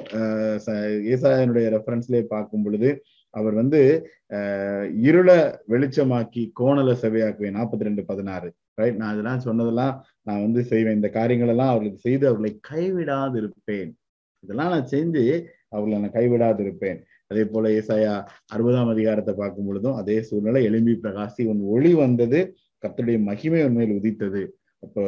ஏசாயனுடைய 1.13 1.67
ரெஃபரன்ஸ்லேயே 1.75 2.21
பார்க்கும் 2.21 2.63
பொழுது 2.63 2.89
அவர் 3.29 3.53
வந்து 3.53 3.81
அஹ் 4.29 4.87
இருளை 4.99 5.37
வெளிச்சமாக்கி 5.69 6.43
கோணல 6.59 6.91
சபையாக்குவேன் 7.01 7.57
நாற்பத்தி 7.59 7.87
ரெண்டு 7.87 8.03
பதினாறு. 8.05 8.53
ரைட் 8.73 8.95
நான் 8.95 9.11
இதெல்லாம் 9.11 9.39
சொன்னதெல்லாம் 9.39 9.95
நான் 10.21 10.41
வந்து 10.41 10.63
செய்வேன். 10.63 10.95
இந்த 10.95 11.09
காரியங்கள் 11.09 11.49
எல்லாம் 11.49 11.67
அவர்களுக்கு 11.67 11.99
செய்து 11.99 12.27
அவர்களை 12.27 12.59
கைவிடாது 12.71 13.37
இருப்பேன் 13.37 13.91
இதெல்லாம் 14.39 14.69
நான் 14.69 14.91
செஞ்சு 14.91 15.43
அவர்களை 15.69 15.99
நான் 15.99 16.17
கைவிடாது 16.17 16.59
இருப்பேன் 16.59 16.99
அதே 17.27 17.43
போல 17.45 17.69
ஏசாயா 17.69 18.13
அறுபதாம் 18.55 18.91
அதிகாரத்தை 18.91 19.33
பார்க்கும் 19.33 19.65
பொழுதும் 19.65 19.95
அதே 19.95 20.21
சூழ்நிலை. 20.21 20.61
எலும்பி 20.67 20.93
பிரகாசி 21.03 21.45
உன் 21.45 21.61
ஒளி 21.75 21.93
வந்தது. 21.93 22.41
கர்த்தருடைய 22.83 23.19
மகிமை 23.23 23.61
உண்மையில் 23.65 23.97
உதித்தது. 23.97 24.41
அப்ப 24.79 25.03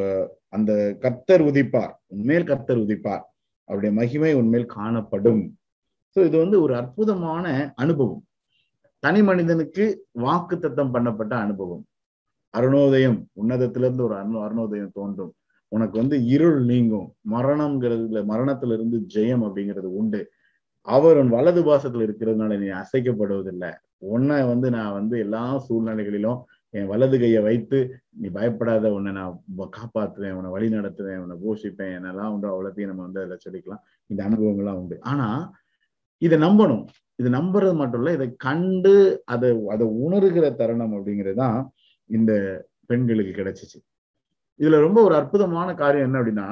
அந்த 0.48 0.72
கர்த்தர் 1.00 1.42
உதிப்பார் 1.42 1.92
உண்மையில் 2.06 2.46
கர்த்தர் 2.46 2.78
உதிப்பார். 2.78 3.24
அவருடைய 3.68 3.92
மகிமை 4.00 4.32
உண்மையில் 4.34 4.72
காணப்படும். 4.78 5.42
ஸோ 6.16 6.18
இது 6.24 6.36
வந்து 6.38 6.62
ஒரு 6.62 6.74
அற்புதமான 6.76 7.72
அனுபவம். 7.74 8.22
தனி 9.02 9.20
மனிதனுக்கு 9.22 9.84
வாக்கு 10.12 10.58
தத்தம் 10.58 10.94
பண்ணப்பட்ட 10.94 11.34
அனுபவம். 11.36 11.84
அருணோதயம் 12.54 13.18
உன்னதத்திலிருந்து 13.40 14.02
ஒரு 14.02 14.14
அருண் 14.14 14.40
அருணோதயம் 14.46 14.94
தோன்றும். 14.94 15.32
உனக்கு 15.72 15.96
வந்து 15.98 16.16
இருள் 16.24 16.60
நீங்கும். 16.64 17.08
மரணம்ங்கிறதுல 17.30 18.20
மரணத்துல 18.24 18.72
இருந்து 18.72 18.98
ஜெயம் 19.14 19.42
அப்படிங்கிறது 19.46 19.88
உண்டு. 20.00 20.20
அவர் 20.86 21.16
உன் 21.16 21.28
வலது 21.28 21.62
பாசத்துல 21.62 22.06
இருக்கிறதுனால 22.06 22.56
நீ 22.58 22.68
அசைக்கப்படுவதில்லை. 22.82 23.70
உன்னை 23.98 24.38
வந்து 24.42 24.70
நான் 24.70 24.92
வந்து 24.92 25.18
எல்லா 25.18 25.42
சூழ்நிலைகளிலும் 25.68 26.38
என் 26.74 26.86
வலது 26.86 27.16
கையை 27.18 27.40
வைத்து 27.42 27.78
நீ 28.20 28.28
பயப்படாத 28.28 28.92
உன்னை 28.92 29.12
நான் 29.12 29.36
காப்பாற்றுவேன் 29.76 30.34
உன்னை 30.38 30.50
வழி 30.50 30.68
நடத்துவேன் 30.68 31.20
உன்னை 31.22 31.36
போஷிப்பேன் 31.44 31.94
என்னெல்லாம் 31.98 32.32
உண்டு 32.34 32.48
அவ்வளோத்தையும் 32.52 32.90
நம்ம 32.92 33.04
வந்து 33.06 33.22
அதில் 33.22 33.44
சொல்லிக்கலாம். 33.46 33.82
இந்த 34.06 34.20
அனுபவங்கள்லாம் 34.28 34.80
உண்டு. 34.82 34.96
ஆனா 35.02 35.28
இதை 36.22 36.38
நம்பணும். 36.38 36.84
இது 37.14 37.28
நம்புறது 37.30 37.74
மட்டும் 37.74 38.00
இல்லை 38.00 38.12
இதை 38.14 38.28
கண்டு 38.36 38.94
அதை 39.24 39.48
அதை 39.68 39.86
உணர்கிற 40.06 40.46
தருணம் 40.54 40.94
அப்படிங்கிறது 40.96 41.34
தான் 41.34 41.58
இந்த 42.10 42.32
பெண்களுக்கு 42.86 43.32
கிடைச்சிச்சு. 43.38 43.78
இதுல 44.60 44.78
ரொம்ப 44.86 44.98
ஒரு 45.02 45.14
அற்புதமான 45.14 45.68
காரியம் 45.74 46.06
என்ன 46.08 46.20
அப்படின்னா 46.20 46.48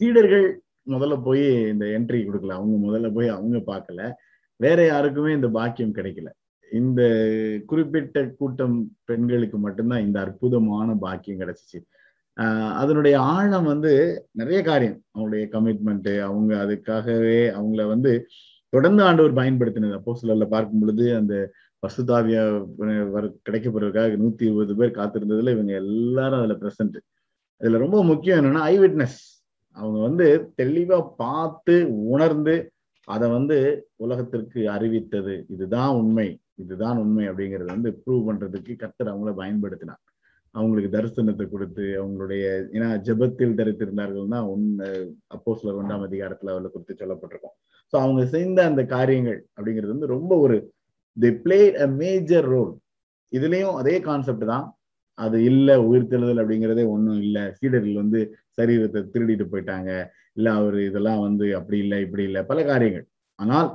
சீடர்கள் 0.00 0.46
முதல்ல 0.90 1.14
போய் 1.24 1.44
இந்த 1.72 1.84
என்ட்ரி 1.96 2.20
கொடுக்கல. 2.26 2.56
அவங்க 2.58 2.76
முதல்ல 2.86 3.08
போய் 3.14 3.28
அவங்க 3.28 3.58
பார்க்கல. 3.72 4.12
வேற 4.60 4.86
யாருக்குமே 4.86 5.30
இந்த 5.32 5.48
பாக்கியம் 5.48 5.94
கிடைக்கல. 5.94 6.30
இந்த 6.80 7.00
குறிப்பிட்ட 7.70 8.18
கூட்டம் 8.38 8.76
பெண்களுக்கு 9.08 9.58
மட்டும்தான் 9.58 10.04
இந்த 10.06 10.18
அற்புதமான 10.24 10.94
பாக்கியம் 11.04 11.40
கிடைச்சிச்சு. 11.40 11.78
அதனுடைய 12.82 13.16
ஆழம் 13.34 13.68
வந்து 13.72 13.92
நிறைய 14.40 14.60
காரியம். 14.62 14.98
அவங்களுடைய 15.14 15.44
கமிட்மெண்ட் 15.54 16.12
அவங்க 16.28 16.52
அதுக்காகவே 16.64 17.38
அவங்கள 17.58 17.82
வந்து 17.86 18.12
தொடர்ந்து 18.68 19.02
ஆண்டவர் 19.08 19.38
பயன்படுத்தினது. 19.40 19.98
அப்போ 19.98 20.12
சிலர்ல 20.22 20.46
பார்க்கும் 20.54 20.80
பொழுது 20.80 21.06
அந்த 21.16 21.34
பசுதாவிய 21.82 22.38
கிடைக்கப்படுறதுக்காக 23.48 24.16
நூத்தி 24.22 24.44
இருபது 24.48 24.74
பேர் 24.76 24.96
காத்திருந்ததுல 24.98 25.54
இவங்க 25.56 25.72
எல்லாரும் 25.82 26.38
அதுல 26.38 26.56
பிரசன்ட் 26.62 26.96
இதுல 27.60 27.82
ரொம்ப 27.84 27.98
முக்கியம் 28.04 28.38
என்னன்னா 28.38 28.64
ஐ 28.72 28.74
விட்னஸ் 28.78 29.18
அவங்க 29.76 29.98
வந்து 30.06 30.26
தெளிவா 30.62 30.98
பார்த்து 31.16 31.74
உணர்ந்து 32.14 32.54
அதை 33.08 33.26
வந்து 33.30 33.56
உலகத்திற்கு 33.96 34.60
அறிவித்தது. 34.70 35.34
இதுதான் 35.48 35.90
உண்மை. 35.94 36.28
இதுதான் 36.58 36.98
உண்மை 37.02 37.24
அப்படிங்கிறது 37.30 37.70
வந்து 37.76 37.90
ப்ரூவ் 38.02 38.26
பண்றதுக்கு 38.28 38.74
கத்தர் 38.82 39.12
அவங்கள 39.12 39.32
பயன்படுத்தினார். 39.42 40.02
அவங்களுக்கு 40.54 40.90
தரிசனத்தை 40.96 41.44
கொடுத்து 41.48 41.84
அவங்களுடைய 42.00 42.42
ஏன்னா 42.76 42.88
ஜெபத்தில் 43.06 43.56
தரித்திருந்தார்கள் 43.60 44.34
தான் 44.34 44.48
உன் 44.52 44.66
அப்போ 45.34 45.52
சில 45.60 45.72
ஒன்றாம் 45.80 46.04
அதிகாரத்துல 46.08 46.52
அவளை 46.54 46.68
குறித்து 46.70 46.94
சொல்லப்பட்டிருக்கோம். 47.00 47.56
ஸோ 47.92 47.96
அவங்க 48.04 48.22
செய்த 48.34 48.58
அந்த 48.70 48.82
காரியங்கள் 48.94 49.40
அப்படிங்கிறது 49.56 49.94
வந்து 49.94 50.14
ரொம்ப 50.16 50.32
ஒரு 50.44 50.56
the 51.16 51.30
play 51.44 51.60
a 51.84 51.88
major 52.00 52.48
role 52.54 52.72
இதுலயும் 53.32 53.76
அதே 53.80 53.96
கான்செப்ட் 54.08 54.46
தான். 54.52 54.66
அது 55.18 55.36
இல்லை 55.50 55.74
உயிர்த்தெழுதல் 55.88 56.40
அப்படிங்கிறதே 56.42 56.84
ஒன்றும் 56.94 57.20
இல்லை. 57.26 57.44
சீடர்கள் 57.58 58.00
வந்து 58.02 58.20
சரீரத்தை 58.58 59.00
திருடிட்டு 59.14 59.46
போயிட்டாங்க. 59.52 59.90
இல்லை 60.38 60.52
அவர் 60.60 60.78
இதெல்லாம் 60.88 61.20
வந்து 61.26 61.46
அப்படி 61.58 61.78
இல்லை 61.84 61.98
இப்படி 62.06 62.24
இல்லை 62.28 62.42
பல 62.50 62.62
காரியங்கள். 62.70 63.06
ஆனால் 63.38 63.68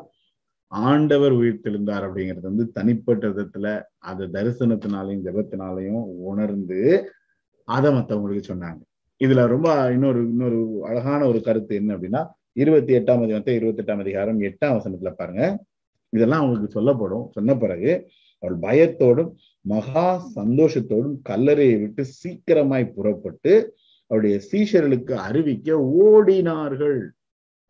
ஆண்டவர் 0.72 1.34
உயிர்த்தெழுந்தார் 1.34 2.04
அப்படிங்கிறது 2.08 2.42
வந்து 2.42 2.72
தனிப்பட்ட 2.72 3.28
விதத்துல 3.28 3.84
அது 3.98 4.28
தரிசனத்தினாலையும் 4.28 5.24
ஜபத்தினாலையும் 5.28 6.04
உணர்ந்து 6.04 7.12
அதை 7.64 7.94
மற்றவங்களுக்கு 7.94 8.44
சொன்னாங்க. 8.48 8.80
இதுல 9.24 9.48
ரொம்ப 9.48 9.92
இன்னொரு 9.92 10.20
இன்னொரு 10.20 10.80
அழகான 10.84 11.28
ஒரு 11.28 11.42
கருத்து 11.42 11.76
என்ன 11.76 11.98
அப்படின்னா 11.98 12.26
இருபத்தி 12.54 12.94
எட்டாம் 12.94 13.22
அதிகாரத்தை 13.22 13.56
இருபத்தி 13.56 13.84
எட்டாம் 13.84 14.00
அதிகாரம் 14.00 14.40
எட்டாம் 14.40 14.78
வசனத்துல 14.78 15.12
பாருங்க. 15.12 15.64
இதெல்லாம் 16.10 16.40
அவங்களுக்கு 16.40 16.72
சொல்லப்படும். 16.72 17.32
சொன்ன 17.32 17.56
பிறகு 17.56 18.12
அவள் 18.40 18.58
பயத்தோடும் 18.58 19.32
மகா 19.62 20.24
சந்தோஷத்தோடும் 20.36 21.18
கல்லறையை 21.30 21.80
விட்டு 21.80 22.06
சீக்கிரமாய் 22.24 22.94
புறப்பட்டு 22.94 23.76
அவருடைய 24.08 24.42
சீஷர்களுக்கு 24.52 25.12
அறிவிக்க 25.12 25.74
ஓடினார்கள். 26.04 27.10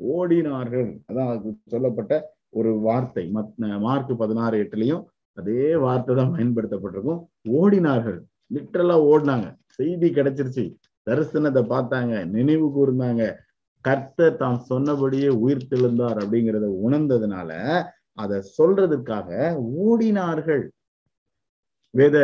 ஓடினார்கள். 0.03 0.99
அதான் 1.07 1.57
சொல்லப்பட்ட 1.65 2.37
ஒரு 2.53 2.71
வார்த்தை 2.87 3.23
மத் 3.35 3.53
மார்க் 3.85 4.13
பதினாறு 4.21 4.57
எட்டுலையும் 4.63 5.03
அதே 5.37 5.65
வார்த்தை 5.83 6.13
தான் 6.15 6.33
பயன்படுத்தப்பட்டிருக்கும். 6.35 7.21
ஓடினார்கள். 7.59 8.19
லிட்டரலா 8.55 8.95
ஓடினாங்க. 9.11 9.47
செய்தி 9.77 10.07
கிடைச்சிருச்சு. 10.17 10.65
தரிசனத்தை 11.07 11.61
பார்த்தாங்க. 11.73 12.13
நினைவு 12.35 12.67
கூர்ந்தாங்க. 12.77 13.23
கர்த்தர் 13.85 14.39
தாம் 14.41 14.59
சொன்னபடியே 14.71 15.29
உயிர் 15.43 15.69
தெழுந்தார் 15.71 16.17
அப்படிங்கிறத 16.23 16.67
உணர்ந்ததுனால 16.87 17.51
அதை 18.23 18.37
சொல்றதுக்காக 18.57 19.29
ஓடினார்கள். 19.85 20.63
வேத 21.93 22.17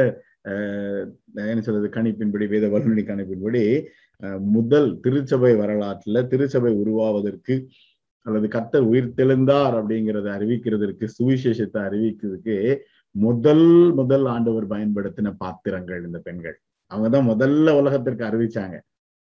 என்ன 1.51 1.61
சொல்றது 1.67 1.87
கணிப்பின்படி 1.95 2.45
வேத 2.53 2.65
வல்லுநி 2.73 3.03
கணிப்பின்படி 3.05 3.61
முதல் 4.55 4.89
திருச்சபை 5.03 5.51
வரலாற்றுல 5.61 6.21
திருச்சபை 6.31 6.71
உருவாவதற்கு 6.81 7.55
அல்லது 8.25 8.47
கத்தர் 8.47 8.87
உயிர் 8.91 9.15
தெழுந்தார் 9.17 9.75
அப்படிங்கிறத 9.79 10.27
அறிவிக்கிறதுக்கு 10.37 11.07
சுவிசேஷத்தை 11.17 11.79
அறிவிக்கிறதுக்கு 11.87 12.55
முதல் 13.15 13.67
முதல் 13.93 14.25
ஆண்டவர் 14.25 14.67
பயன்படுத்தின 14.67 15.33
பாத்திரங்கள் 15.37 16.05
இந்த 16.05 16.19
பெண்கள். 16.19 16.57
அவங்கதான் 16.91 17.29
முதல்ல 17.31 17.69
உலகத்திற்கு 17.79 18.23
அறிவிச்சாங்க. 18.25 18.77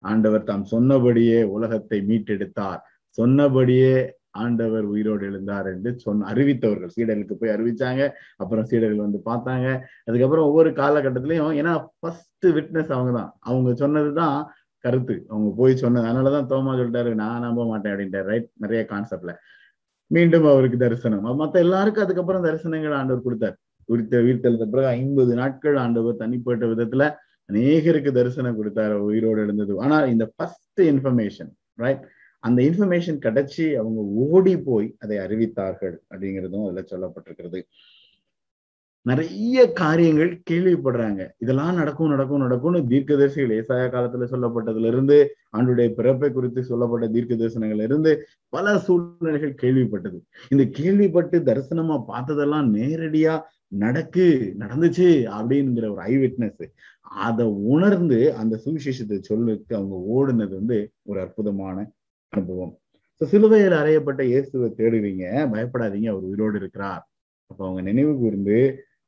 ஆண்டவர் 0.05 0.45
தாம் 0.45 0.64
சொன்னபடியே 0.64 1.43
உலகத்தை 1.43 1.99
மீட்டெடுத்தார். 2.00 2.81
சொன்னபடியே 3.09 3.95
ஆண்டவர் 4.31 4.85
உயிரோடு 4.85 5.23
எழுந்தார் 5.31 5.67
என்று 5.67 5.90
சொன்ன 5.99 6.26
அறிவித்தவர்கள். 6.33 6.93
சீடர்களுக்கு 6.97 7.33
போய் 7.33 7.55
அறிவிச்சாங்க. 7.55 8.02
அப்புறம் 8.37 8.64
சீடர்கள் 8.64 9.07
வந்து 9.07 9.21
பார்த்தாங்க. 9.25 9.67
அதுக்கப்புறம் 10.05 10.47
ஒவ்வொரு 10.47 10.71
காலகட்டத்திலையும் 10.71 11.57
ஏன்னா 11.61 11.73
ஃபர்ஸ்ட் 11.99 12.47
விட்னஸ் 12.47 12.93
அவங்க 12.93 13.12
தான் 13.19 13.31
அவங்க 13.40 13.75
சொன்னதுதான் 13.75 14.38
கருத்து. 14.85 15.14
அவங்க 15.28 15.50
போய் 15.56 15.76
சொன்னது 15.76 16.08
அதனாலதான் 16.08 16.50
தோமா 16.52 16.73
சொல்லிட்டாரு 16.80 17.14
நான் 17.14 17.40
நம்ப 17.40 17.66
மாட்டேன் 17.66 17.92
அப்படின்ட்டார் 17.92 18.28
ரைட் 18.32 18.49
நிறைய 18.54 18.82
கான்செப்ட்ல 18.90 19.35
மீண்டும் 20.11 20.47
அவருக்கு 20.47 20.78
தரிசனம். 20.78 21.25
மத்த 21.40 21.52
எல்லாருக்கும் 21.52 22.04
அதுக்கப்புறம் 22.04 22.44
தரிசனங்கள் 22.44 22.94
ஆண்டவர் 22.94 23.23
கொடுத்தார். 23.23 23.56
குறித்த 23.88 24.18
உயிர்த்தெழுந்த 24.18 24.66
பிறகு 24.70 24.87
ஐம்பது 24.87 25.35
நாட்கள் 25.35 25.76
ஆண்டவர் 25.76 26.16
தனிப்பட்ட 26.16 26.66
விதத்துல 26.66 27.04
அநேகருக்கு 27.52 28.11
தரிசனம் 28.12 28.58
கொடுத்தாரு 28.58 28.97
உயிரோடு 29.08 29.40
எழுந்தது. 29.40 29.80
ஆனா 29.80 29.99
இந்த 30.04 30.32
ஃபர்ஸ்ட் 30.37 30.80
இன்ஃபர்மேஷன் 30.80 31.50
ரைட் 31.75 32.04
அந்த 32.40 32.62
இன்ஃபர்மேஷன் 32.62 33.20
கிடைச்சி 33.26 33.75
அவங்க 33.75 34.00
ஓடி 34.00 34.56
போய் 34.58 34.97
அதை 34.99 35.16
அறிவித்தார்கள் 35.18 35.97
அப்படிங்கிறதும் 36.11 36.66
அதுல 36.66 36.85
சொல்லப்பட்டிருக்கிறது. 36.92 37.61
நிறைய 39.09 39.73
காரியங்கள் 39.73 40.43
கேள்விப்படுறாங்க. 40.50 41.23
இதெல்லாம் 41.38 41.75
நடக்கும் 41.75 42.09
நடக்கும் 42.09 42.41
நடக்கும்னு 42.41 42.81
தீர்க்கதரிசிகள் 42.88 43.55
ஏசாய 43.59 43.85
காலத்துல 43.88 44.27
சொல்லப்பட்டதுல 44.33 44.87
இருந்து 44.87 45.17
ஆண்டுடைய 45.57 45.88
பிறப்பை 45.91 46.29
குறித்து 46.33 46.62
சொல்லப்பட்ட 46.65 47.09
தீர்க்க 47.09 47.35
தரிசனங்கள்ல 47.35 47.83
இருந்து 47.83 48.12
பல 48.49 48.79
சூழ்நிலைகள் 48.79 49.55
கேள்விப்பட்டது. 49.62 50.19
இந்த 50.49 50.65
கேள்விப்பட்டு 50.71 51.38
தரிசனமா 51.38 51.97
பார்த்ததெல்லாம் 52.09 52.69
நேரடியா 52.75 53.35
நடக்கு 53.69 54.55
நடந்துச்சு 54.59 55.09
அப்படிங்கிற 55.38 55.91
ஒரு 55.91 56.00
ஐ 56.00 56.15
விட்னஸ் 56.17 56.67
அதை 57.00 57.47
உணர்ந்து 57.47 58.35
அந்த 58.35 58.55
சுவிசேஷத்தை 58.65 59.19
சொல்லுக்கு 59.21 59.77
அவங்க 59.77 59.97
ஓடுனது 60.15 60.55
வந்து 60.61 60.79
ஒரு 61.03 61.21
அற்புதமான 61.21 61.77
அனுபவம். 62.33 62.75
சிலுவையில் 63.21 63.73
அறையப்பட்ட 63.73 64.23
இயேசுவை 64.23 64.69
தேடுவீங்க. 64.77 65.25
பயப்படாதீங்க. 65.53 66.09
அவர் 66.09 66.29
உயிரோடு 66.31 66.57
இருக்கிறார். 66.59 67.03
அப்ப 67.47 67.65
அவங்க 67.65 67.83
நினைவு 67.83 68.12
கூர்ந்து 68.17 68.59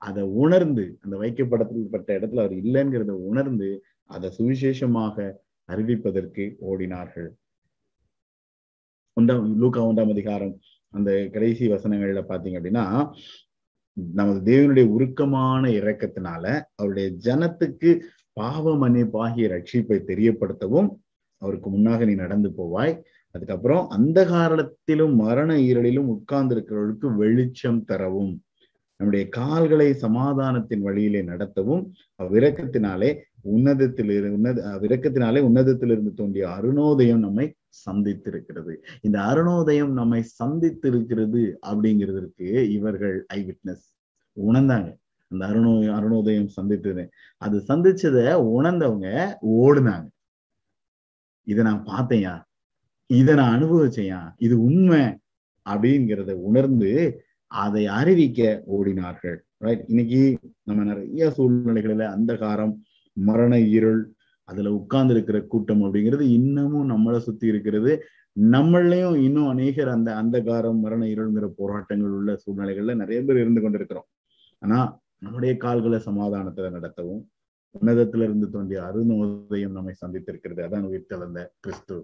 அதை 0.03 0.23
உணர்ந்து 0.43 0.85
அந்த 1.01 1.15
வைக்கப்படப்பட்ட 1.23 2.09
இடத்துல 2.19 2.43
அவர் 2.45 2.55
இல்லைங்கிறத 2.63 3.15
உணர்ந்து 3.31 3.69
அதை 4.11 4.29
சுவிசேஷமாக 4.39 5.17
அறிவிப்பதற்கு 5.69 6.45
ஓடினார்கள். 6.71 7.29
ஒன்றாம் 9.17 9.47
லூக்கா 9.61 9.81
ஒன்றாம் 9.89 10.13
அதிகாரம் 10.15 10.55
அந்த 10.95 11.11
கடைசி 11.35 11.65
வசனங்கள்ல 11.69 12.23
பாத்தீங்க 12.31 12.59
அப்படின்னா 12.61 12.87
நமது 14.19 14.41
தேவனுடைய 14.51 14.87
உருக்கமான 14.97 15.63
இறக்கத்தினால 15.79 16.45
அவருடைய 16.75 17.09
ஜனத்துக்கு 17.27 17.91
பாவ 18.33 18.75
மன்னிப்பாகிய 18.83 19.47
ரட்சிப்பை 19.55 19.99
தெரியப்படுத்தவும் 20.11 20.91
அவருக்கு 21.43 21.69
முன்னாக 21.71 22.05
நீ 22.05 22.15
நடந்து 22.15 22.49
போவாய். 22.59 22.95
அதுக்கப்புறம் 23.35 23.85
அந்த 23.97 24.19
காலத்திலும் 24.27 25.15
மரண 25.25 25.51
ஈரலிலும் 25.69 26.13
உட்கார்ந்து 26.15 26.55
இருக்கிறவர்களுக்கு 26.57 27.09
வெளிச்சம் 27.17 27.83
தரவும். 27.85 28.33
நம்முடைய 29.01 29.25
கால்களை 29.29 29.87
சமாதானத்தின் 30.03 30.83
வழியிலே 30.83 31.21
நடத்தவும் 31.23 31.85
அவ்விரக்கத்தினாலே 32.19 33.11
உன்னதத்தில் 33.45 34.11
உன்னத 34.29 34.63
விரக்கத்தினாலே 34.83 35.41
உன்னதத்திலிருந்து 35.49 36.13
தோன்றிய 36.15 36.47
அருணோதயம் 36.49 37.19
நம்மை 37.19 37.47
சந்தித்திருக்கிறது. 37.87 38.73
இந்த 39.01 39.19
அருணோதயம் 39.23 39.93
நம்மை 39.93 40.21
சந்தித்திருக்கிறது 40.41 41.43
அப்படிங்கிறதுக்கு 41.71 42.49
இவர்கள் 42.71 43.17
ஐ 43.29 43.41
விட்னஸ். 43.45 43.87
உணர்ந்தாங்க. 44.37 44.91
அந்த 45.31 45.43
அருணோ 45.47 45.73
அருணோதயம் 45.99 46.51
சந்தித்தது. 46.59 47.05
அது 47.43 47.57
சந்திச்சத 47.69 48.19
உணர்ந்தவங்க 48.57 49.09
ஓடுனாங்க. 49.57 50.07
இதை 51.47 51.63
நான் 51.65 51.83
பார்த்தேயா 51.87 52.35
இதை 53.11 53.33
நான் 53.35 53.55
அனுபவிச்சேயா 53.57 54.21
இது 54.39 54.55
உண்மை 54.63 55.03
அப்படிங்கிறத 55.67 56.33
உணர்ந்து 56.49 56.91
அதை 57.53 57.87
அறிவிக்க 57.87 58.41
ஓடினார்கள். 58.73 59.39
ரைட் 59.57 59.85
இன்னைக்கு 59.87 60.39
நம்ம 60.63 60.85
நிறைய 60.85 61.33
சூழ்நிலைகளில 61.37 62.05
அந்தகாரம் 62.17 62.75
மரண 63.13 63.59
இருள் 63.59 64.01
அதுல 64.49 64.73
உட்கார்ந்து 64.73 65.15
இருக்கிற 65.15 65.39
கூட்டம் 65.43 65.83
அப்படிங்கிறது 65.83 66.21
இன்னமும் 66.21 66.91
நம்மளை 66.91 67.19
சுத்தி 67.19 67.47
இருக்கிறது. 67.47 67.93
நம்மளையும் 68.41 69.17
இன்னும் 69.17 69.49
அநேகர் 69.49 69.89
அந்த 69.89 70.11
அந்தகாரம் 70.23 70.79
மரண 70.79 71.05
இருள்ங்கிற 71.07 71.47
போராட்டங்கள் 71.57 72.11
உள்ள 72.11 72.39
சூழ்நிலைகள்ல 72.47 72.95
நிறைய 72.95 73.23
பேர் 73.23 73.37
இருந்து 73.37 73.61
கொண்டிருக்கிறோம். 73.61 74.09
ஆனா 74.59 74.79
நம்முடைய 75.19 75.57
கால்களை 75.57 76.01
சமாதானத்துல 76.05 76.71
நடத்தவும் 76.77 77.23
உன்னதத்துல 77.75 78.23
இருந்து 78.23 78.51
தோன்றிய 78.51 78.81
அருணோதயம் 78.83 79.73
நம்மை 79.73 79.95
சந்தித்திருக்கிறது. 80.07 80.61
அதான் 80.67 80.89
உயிர்த்தெழுந்த 80.91 81.41
கிறிஸ்து. 81.61 81.97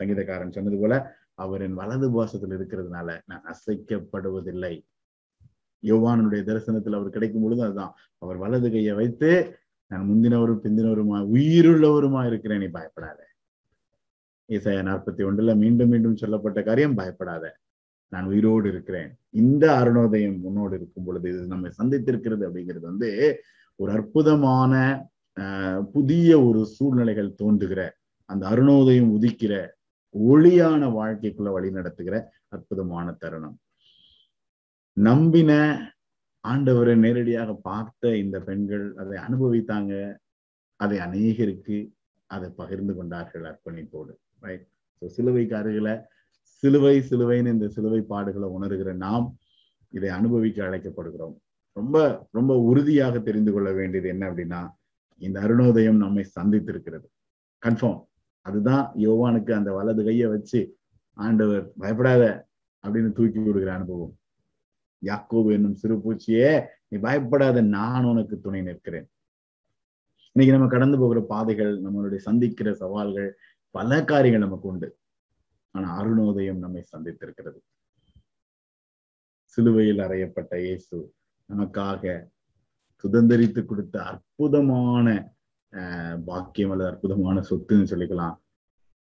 சங்கீதக்காரன் 0.00 0.52
சொன்னது 0.52 0.78
போல 0.78 0.94
அவரின் 1.40 1.74
வலது 1.74 2.08
பாசத்தில் 2.10 2.54
இருக்கிறதுனால 2.54 3.08
நான் 3.26 3.44
அசைக்கப்படுவதில்லை. 3.44 4.74
யோவானுடைய 5.82 6.42
தரிசனத்தில் 6.42 6.96
அவர் 6.96 7.10
கிடைக்கும் 7.10 7.42
பொழுது 7.42 7.62
அதுதான். 7.62 7.94
அவர் 8.18 8.36
வலது 8.36 8.70
கையை 8.70 8.94
வைத்து 8.94 9.30
நான் 9.86 10.08
முந்தினவரும் 10.08 10.62
பிந்தினவருமா 10.64 11.18
உயிருள்ளவருமா 11.34 12.26
இருக்கிறேன் 12.26 12.58
நீ 12.58 12.66
பயப்படாத. 12.66 13.20
இசையா 14.48 14.82
நாற்பத்தி 14.88 15.22
ஒன்றுல 15.28 15.56
மீண்டும் 15.56 15.88
மீண்டும் 15.88 16.16
சொல்லப்பட்ட 16.16 16.62
காரியம் 16.62 16.94
பயப்படாத 16.94 17.44
நான் 18.08 18.24
உயிரோடு 18.24 18.68
இருக்கிறேன். 18.68 19.10
இந்த 19.30 19.64
அருணோதயம் 19.76 20.38
உன்னோடு 20.42 20.74
இருக்கும் 20.76 21.04
பொழுது 21.04 21.28
இது 21.28 21.46
நம்மை 21.46 21.70
சந்தித்திருக்கிறது. 21.82 22.44
அப்படிங்கிறது 22.48 22.80
வந்து 22.80 23.10
ஒரு 23.76 23.92
அற்புதமான 23.92 24.74
ஆஹ் 25.40 25.82
புதிய 25.82 26.42
ஒரு 26.42 26.66
சூழ்நிலைகள் 26.66 27.34
தோன்றுகிற 27.34 27.80
அந்த 28.24 28.48
அருணோதயம் 28.48 29.10
உதிக்கிற 29.10 29.52
ஒளியான 30.14 30.82
வாழ்க்கைக்குள்ள 30.98 31.50
வழி 31.52 31.70
நடத்துகிற 31.70 32.16
அற்புதமான 32.48 33.12
தருணம். 33.12 33.56
நம்பின 34.96 35.50
ஆண்டவரை 36.44 36.94
நேரடியாக 36.96 37.50
பார்த்த 37.68 38.12
இந்த 38.16 38.36
பெண்கள் 38.40 38.86
அதை 38.96 39.16
அனுபவித்தாங்க. 39.18 39.92
அதை 40.76 40.98
அநேகருக்கு 40.98 41.78
அதை 42.26 42.48
பகிர்ந்து 42.60 42.92
கொண்டார்கள் 42.96 43.44
அர்ப்பணிப்போடு 43.50 44.12
ரைட் 44.40 44.66
ஸோ 45.02 45.06
சிலுவைக்கு 45.06 45.54
அருகில 45.56 45.88
சிலுவை 46.62 46.96
சிலுவைன்னு 47.10 47.54
இந்த 47.56 47.68
சிலுவை 47.68 48.00
பாடுகளை 48.12 48.48
உணர்கிற 48.56 48.90
நாம் 49.06 49.26
இதை 49.94 50.10
அனுபவிக்க 50.18 50.58
அழைக்கப்படுகிறோம். 50.68 51.36
ரொம்ப 51.76 52.26
ரொம்ப 52.30 52.52
உறுதியாக 52.70 53.18
தெரிந்து 53.18 53.52
கொள்ள 53.52 53.72
வேண்டியது 53.72 54.08
என்ன 54.08 54.24
அப்படின்னா 54.30 54.60
இந்த 55.20 55.36
அருணோதயம் 55.40 56.02
நம்மை 56.04 56.24
சந்தித்திருக்கிறது. 56.38 57.06
கன்ஃபார்ம் 57.62 58.00
அதுதான் 58.46 58.84
யோவானுக்கு 58.96 59.52
அந்த 59.52 59.72
வலது 59.72 60.04
கையை 60.04 60.26
வச்சு 60.26 60.60
ஆண்டவர் 61.16 61.72
பயப்படாத 61.78 62.48
அப்படின்னு 62.84 63.12
தூக்கி 63.12 63.38
விடுகிற 63.38 63.74
அனுபவம். 63.74 64.18
யாக்கோபு 65.02 65.52
என்னும் 65.52 65.74
சிறு 65.74 65.94
பூச்சியே 65.96 66.66
நீ 66.88 66.98
பயப்படாத 66.98 67.60
நான் 67.60 68.04
உனக்கு 68.04 68.40
துணை 68.40 68.62
நிற்கிறேன். 68.62 69.08
இன்னைக்கு 70.32 70.54
நம்ம 70.56 70.66
கடந்து 70.66 70.98
போகிற 70.98 71.20
பாதைகள் 71.20 71.72
நம்மளுடைய 71.82 72.16
சந்திக்கிற 72.16 72.74
சவால்கள் 72.74 73.38
பல 73.70 74.04
காரியங்கள் 74.04 74.46
நமக்கு 74.48 74.68
உண்டு. 74.68 74.88
ஆனா 75.74 75.88
அருணோதயம் 75.98 76.58
நம்மை 76.58 76.82
சந்தித்திருக்கிறது. 76.92 77.60
சிலுவையில் 79.44 79.98
அறையப்பட்ட 79.98 80.54
இயேசு 80.60 81.14
நமக்காக 81.48 82.30
சுதந்திரித்து 83.04 83.64
கொடுத்த 83.64 84.02
அற்புதமான 84.02 85.06
பாக்கியம் 86.24 86.70
அல்லது 86.70 86.90
அற்புதமான 86.90 87.40
சொத்துன்னு 87.40 87.86
சொல்லிக்கலாம். 87.90 88.36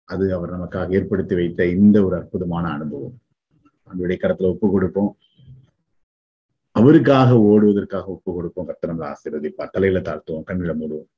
அது 0.03 0.33
அவர் 0.33 0.53
நமக்காக 0.53 0.93
ஏற்படுத்தி 0.93 1.35
வைத்த 1.35 1.67
இந்த 1.67 2.05
ஒரு 2.05 2.15
அற்புதமான 2.15 2.69
அனுபவம். 2.69 3.21
அவருடைய 3.83 4.27
கரத்துல 4.27 4.41
ஒப்பு 4.41 4.71
கொடுப்போம். 4.71 5.17
அவருக்காக 6.71 7.33
ஓடுவதற்காக 7.33 8.05
ஒப்பு 8.05 8.33
கொடுப்போம். 8.33 8.65
கர்த்தர் 8.65 8.97
நம்மளை 8.97 9.15
ஆசீர்வதிப்பார். 9.15 9.69
தலையில 9.69 10.01
தாழ்த்துவோம். 10.01 10.43
கண்ணில 10.47 10.75
மூடுவோம். 10.75 11.13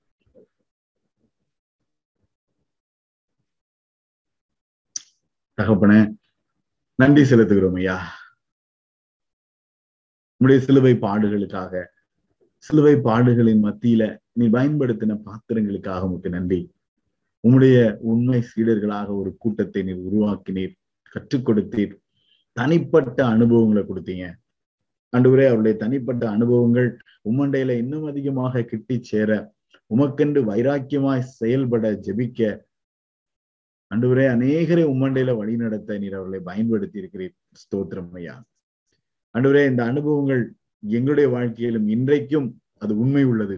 தகப்பன 5.54 6.14
நன்றி 6.96 7.22
செலுத்துகிறோம் 7.22 7.76
ஐயா. 7.76 8.16
உங்களுடைய 10.38 10.66
சிலுவை 10.66 10.94
பாடுகளுக்காக 10.94 11.86
சிலுவை 12.58 12.94
பாடுகளின் 12.94 13.64
மத்தியில 13.64 14.18
நீ 14.38 14.46
பயன்படுத்தின 14.48 15.14
பாத்திரங்களுக்காக 15.28 16.08
உமக்கு 16.08 16.30
நன்றி. 16.30 16.60
உம்முடைய 17.44 17.78
உண்மை 18.12 18.40
சீடர்களாக 18.50 19.08
ஒரு 19.20 19.30
கூட்டத்தை 19.38 19.82
நீர் 19.84 20.04
உருவாக்கினீர் 20.08 20.74
கற்றுக் 21.14 21.46
கொடுத்தீர். 21.50 21.94
தனிப்பட்ட 22.58 23.20
அனுபவங்களை 23.26 23.84
கொடுத்தீங்க. 23.84 24.26
அன்றுவரே 25.14 25.46
அவருடைய 25.48 25.78
தனிப்பட்ட 25.78 26.24
அனுபவங்கள் 26.30 26.90
உம்மண்டையில 27.30 27.78
இன்னும் 27.78 28.04
அதிகமாக 28.04 28.64
கிட்டி 28.64 28.96
சேர 29.02 29.30
உமக்கென்று 29.96 30.42
வைராக்கியமாய் 30.52 31.30
செயல்பட 31.40 31.92
ஜெபிக்க. 32.08 32.42
அன்றுவரே 33.92 34.26
அநேகரை 34.36 34.84
உம்மண்டையில 34.94 35.36
வழி 35.38 35.56
நடத்த 35.56 35.98
நீர் 35.98 36.18
அவர்களை 36.20 36.40
பயன்படுத்தி 36.50 36.98
இருக்கிறீர் 37.02 37.36
ஸ்தோத்திரம் 37.62 38.12
ஐயா. 38.12 38.36
அன்றுவரே 39.36 39.64
இந்த 39.70 39.84
அனுபவங்கள் 39.86 40.44
எங்களுடைய 40.84 41.28
வாழ்க்கையிலும் 41.30 41.88
இன்றைக்கும் 41.88 42.50
அது 42.84 42.94
உண்மை 43.00 43.24
உள்ளது. 43.24 43.58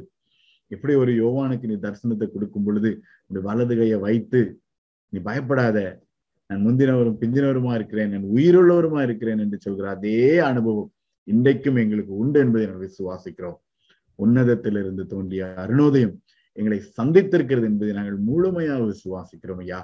எப்படி 0.72 0.94
ஒரு 0.96 1.12
யோவானுக்கு 1.14 1.70
நீ 1.72 1.76
தரிசனத்தை 1.76 2.28
கொடுக்கும் 2.32 2.64
பொழுது 2.64 2.90
உடைய 3.26 3.44
வலது 3.48 3.76
கையை 3.78 4.00
வைத்து 4.00 4.42
நீ 5.14 5.20
பயப்படாத 5.20 5.78
நான் 6.50 6.66
முந்தினவரும் 6.66 7.20
பிந்தினவருமா 7.22 7.74
இருக்கிறேன் 7.74 8.12
நான் 8.12 8.30
உயிருள்ளவருமா 8.36 9.02
இருக்கிறேன் 9.02 9.40
என்று 9.40 9.58
சொல்கிற 9.60 9.90
அதே 9.90 10.38
அனுபவம் 10.40 10.92
இன்றைக்கும் 11.28 11.76
எங்களுக்கு 11.76 12.14
உண்டு 12.16 12.40
என்பதை 12.40 12.66
நாங்கள் 12.68 12.86
விசுவாசிக்கிறோம். 12.88 13.58
உன்னதத்திலிருந்து 14.20 15.04
தோன்றிய 15.06 15.54
அருணோதயம் 15.58 16.16
எங்களை 16.58 16.80
சந்தித்திருக்கிறது 17.00 17.64
என்பதை 17.64 17.92
நாங்கள் 17.94 18.18
முழுமையாக 18.18 18.82
விசுவாசிக்கிறோம் 18.84 19.58
ஐயா. 19.58 19.80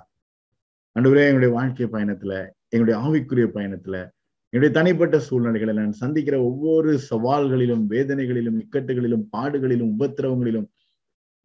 அன்றுவரே 0.96 1.26
எங்களுடைய 1.28 1.52
வாழ்க்கை 1.54 1.88
பயணத்துல 1.88 2.34
எங்களுடைய 2.70 2.96
ஆவிக்குரிய 3.06 3.48
பயணத்துல 3.58 3.96
என்னுடைய 4.54 4.72
தனிப்பட்ட 4.74 5.20
சூழ்நிலைகளை 5.20 5.74
நான் 5.76 5.92
சந்திக்கிற 5.92 6.36
ஒவ்வொரு 6.44 6.92
சவால்களிலும் 7.10 7.86
வேதனைகளிலும் 7.90 8.60
இக்கட்டுகளிலும் 8.64 9.26
பாடுகளிலும் 9.38 9.94
உபத்திரவங்களிலும் 9.96 10.68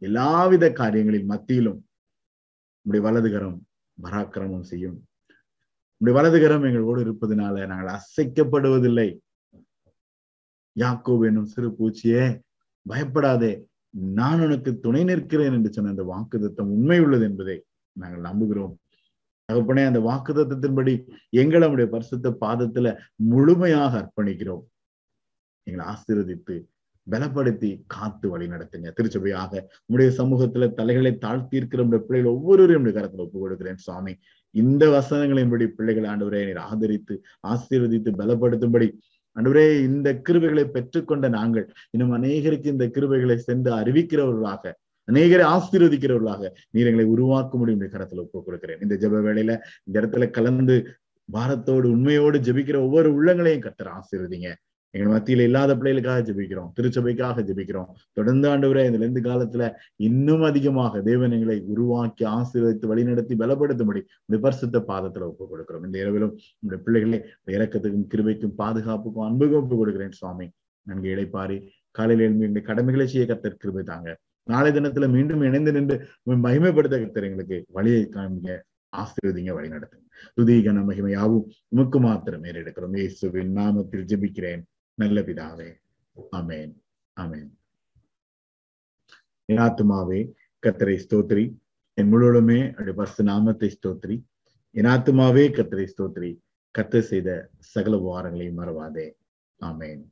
எல்லாவித 0.02 0.72
காரியங்களில் 0.72 1.30
மத்தியிலும் 1.32 1.80
உங்களுடைய 2.82 3.02
வலதுகரம் 3.06 3.58
பராக்கிரமம் 3.98 4.68
செய்யும். 4.70 4.98
உடைய 6.00 6.14
வலதுகரம் 6.18 6.64
எங்களோடு 6.68 7.00
இருப்பதனால 7.06 7.66
நாங்கள் 7.66 7.94
அசைக்கப்படுவதில்லை. 7.96 9.08
யாக்கோப் 10.76 11.26
என்னும் 11.26 11.50
சிறு 11.52 11.68
பூச்சியே 11.70 12.24
பயப்படாதே 12.86 13.52
நான் 13.90 14.40
உனக்கு 14.40 14.70
துணை 14.78 15.04
நிற்கிறேன் 15.04 15.52
என்று 15.52 15.72
சொன்ன 15.72 15.90
அந்த 15.90 16.04
வாக்குதத்தம் 16.12 16.72
உண்மை 16.76 16.98
உள்ளது 17.00 17.24
என்பதை 17.24 17.56
நாங்கள் 17.96 18.26
நம்புகிறோம். 18.28 18.74
தகப்பனே 19.48 19.84
அந்த 19.86 20.00
வாக்குதத்தின்படி 20.00 20.94
எங்களை 21.30 21.60
நம்முடைய 21.60 21.86
பரிசுத்த 21.90 22.36
பாதத்துல 22.40 22.88
முழுமையாக 23.30 23.92
அர்ப்பணிக்கிறோம். 24.00 24.62
எங்களை 25.66 25.84
ஆசீர்வதித்து 25.92 26.56
பலப்படுத்தி 27.10 27.80
காத்து 27.86 28.28
வழி 28.28 28.46
நடத்துங்க. 28.46 28.88
திருச்சபையாக 28.92 29.52
உங்களுடைய 29.86 30.10
சமூகத்துல 30.18 30.72
தலைகளை 30.72 31.18
தாழ்த்தி 31.18 31.56
இருக்கிற 31.56 31.84
பிள்ளைகள் 31.84 32.32
ஒவ்வொருவரையும் 32.32 32.84
உடைய 32.84 32.94
கரத்துல 32.98 33.16
ஒப்பு 33.16 33.38
கொடுக்கிறேன் 33.40 33.76
சுவாமி. 33.76 34.14
இந்த 34.50 34.86
வசனங்களின்படி 34.86 35.66
பிள்ளைகள் 35.66 36.04
ஆண்டவரே 36.04 36.44
நீர் 36.46 36.56
ஆதரித்து 36.56 37.22
ஆசீர்வதித்து 37.48 38.12
பலப்படுத்தும்படி. 38.20 38.88
ஆண்டவரே 39.36 39.80
இந்த 39.80 40.22
கிருபைகளை 40.28 40.64
பெற்றுக்கொண்ட 40.76 41.28
நாங்கள் 41.28 41.72
இன்னும் 41.90 42.22
அநேகருக்கு 42.22 42.66
இந்த 42.66 42.86
கிருபைகளை 42.86 43.34
சென்று 43.34 43.72
அறிவிக்கிறவர்களாக 43.72 44.72
அநேகரை 45.08 45.44
ஆசீர்வதிக்கிறவர்களாக 45.54 46.50
நீர் 46.70 46.86
எங்களை 46.86 47.04
உருவாக்க 47.04 47.58
முடியும் 47.58 47.80
கரத்துல 47.80 48.24
ஒப்பு 48.24 48.44
கொடுக்கிறேன். 48.44 48.80
இந்த 48.80 48.94
ஜெப 48.94 49.20
வேளையில 49.26 49.58
இந்த 49.84 50.00
இடத்துல 50.00 50.30
கலந்து 50.30 50.76
பாரத்தோடு 51.32 51.90
உண்மையோடு 51.90 52.38
ஜெபிக்கிற 52.38 52.74
ஒவ்வொரு 52.74 53.24
உள்ளங்களையும் 53.24 53.64
கத்துற 53.66 53.88
ஆசீர்வதிங்க. 53.98 54.54
எங்கள் 54.94 55.12
மத்தியில 55.14 55.44
இல்லாத 55.48 55.72
பிள்ளைகளுக்காக 55.78 56.20
ஜெபிக்கிறோம். 56.28 56.70
திருச்சபைக்காக 56.76 57.42
ஜபிக்கிறோம். 57.48 57.90
தொடர்ந்து 58.18 58.46
ஆண்டவரே 58.52 58.82
இந்த 58.88 58.98
இருந்து 59.02 59.20
காலத்துல 59.28 59.64
இன்னும் 60.08 60.44
அதிகமாக 60.48 61.02
தேவன் 61.08 61.34
எங்களை 61.36 61.56
உருவாக்கி 61.72 62.24
ஆசீர்வதித்து 62.36 62.90
வழிநடத்தி 62.92 63.36
பலப்படுத்தும்படி 63.42 64.00
விபர்சித்த 64.34 64.80
பாதத்துல 64.90 65.28
ஒப்பு 65.30 65.44
கொடுக்கிறோம். 65.52 65.84
இந்த 65.88 65.98
இரவிலும் 66.04 66.34
இந்த 66.64 66.76
பிள்ளைகளை 66.86 67.20
இறக்கத்துக்கும் 67.56 68.08
கிருபைக்கும் 68.14 68.56
பாதுகாப்புக்கும் 68.62 69.26
அன்புக்கும் 69.28 69.62
ஒப்பு 69.62 69.76
கொடுக்கிறேன் 69.82 70.16
சுவாமி. 70.20 70.48
நன்கு 70.86 71.08
இழைப்பாரி 71.14 71.58
காலையில் 71.98 72.24
எழுந்து 72.26 72.50
இந்த 72.50 72.60
கடமைகளை 72.70 73.06
செய்ய 73.12 73.24
கத்தர் 73.30 73.60
கிருபை 73.62 73.84
தாங்க. 73.92 74.08
நாளை 74.46 74.70
தினத்துல 74.76 75.06
மீண்டும் 75.14 75.42
இணைந்து 75.48 75.72
நின்று 75.76 75.96
மகிமைப்படுத்த 76.46 76.96
கத்தர் 77.02 77.26
எங்களுக்கு 77.28 77.56
வழியை 77.76 78.02
காமிங்க 78.16 78.50
ஆசீர்வதிங்க 78.92 79.52
வழி 79.56 79.68
நடத்துங்க 79.72 80.06
துதிகன 80.36 80.82
மகிமையாவும் 80.88 81.44
உமக்கு 81.74 81.98
மாத்திரம் 82.06 82.44
ஏறெடுக்கிறோம். 82.50 82.96
இயேசுவின் 83.00 83.52
நாமத்தில் 83.58 84.06
ஜெபிக்கிறேன். 84.10 84.62
நல்ல 85.00 85.20
பிதாவே. 85.20 85.70
அமேன் 86.38 86.72
அமேன் 87.16 87.50
என் 89.48 89.62
ஆத்துமாவே 89.66 90.20
கத்தரை 90.62 90.96
ஸ்தோத்ரி 91.04 91.44
என் 91.98 92.10
முழுவதுமே 92.12 92.58
அப்படி 92.70 92.92
பஸ்து 92.92 93.22
நாமத்தை 93.22 93.68
ஸ்தோத்ரி 93.76 94.16
என் 94.74 94.88
ஆத்துமாவே 94.94 95.44
கத்தரை 95.56 95.86
ஸ்தோத்ரி 95.92 96.30
கத்த 96.74 97.00
செய்த 97.10 97.30
சகல 97.72 97.94
வாரங்களையும் 98.06 98.58
மறவாதே. 98.58 99.06
ஆமேன். 99.60 100.02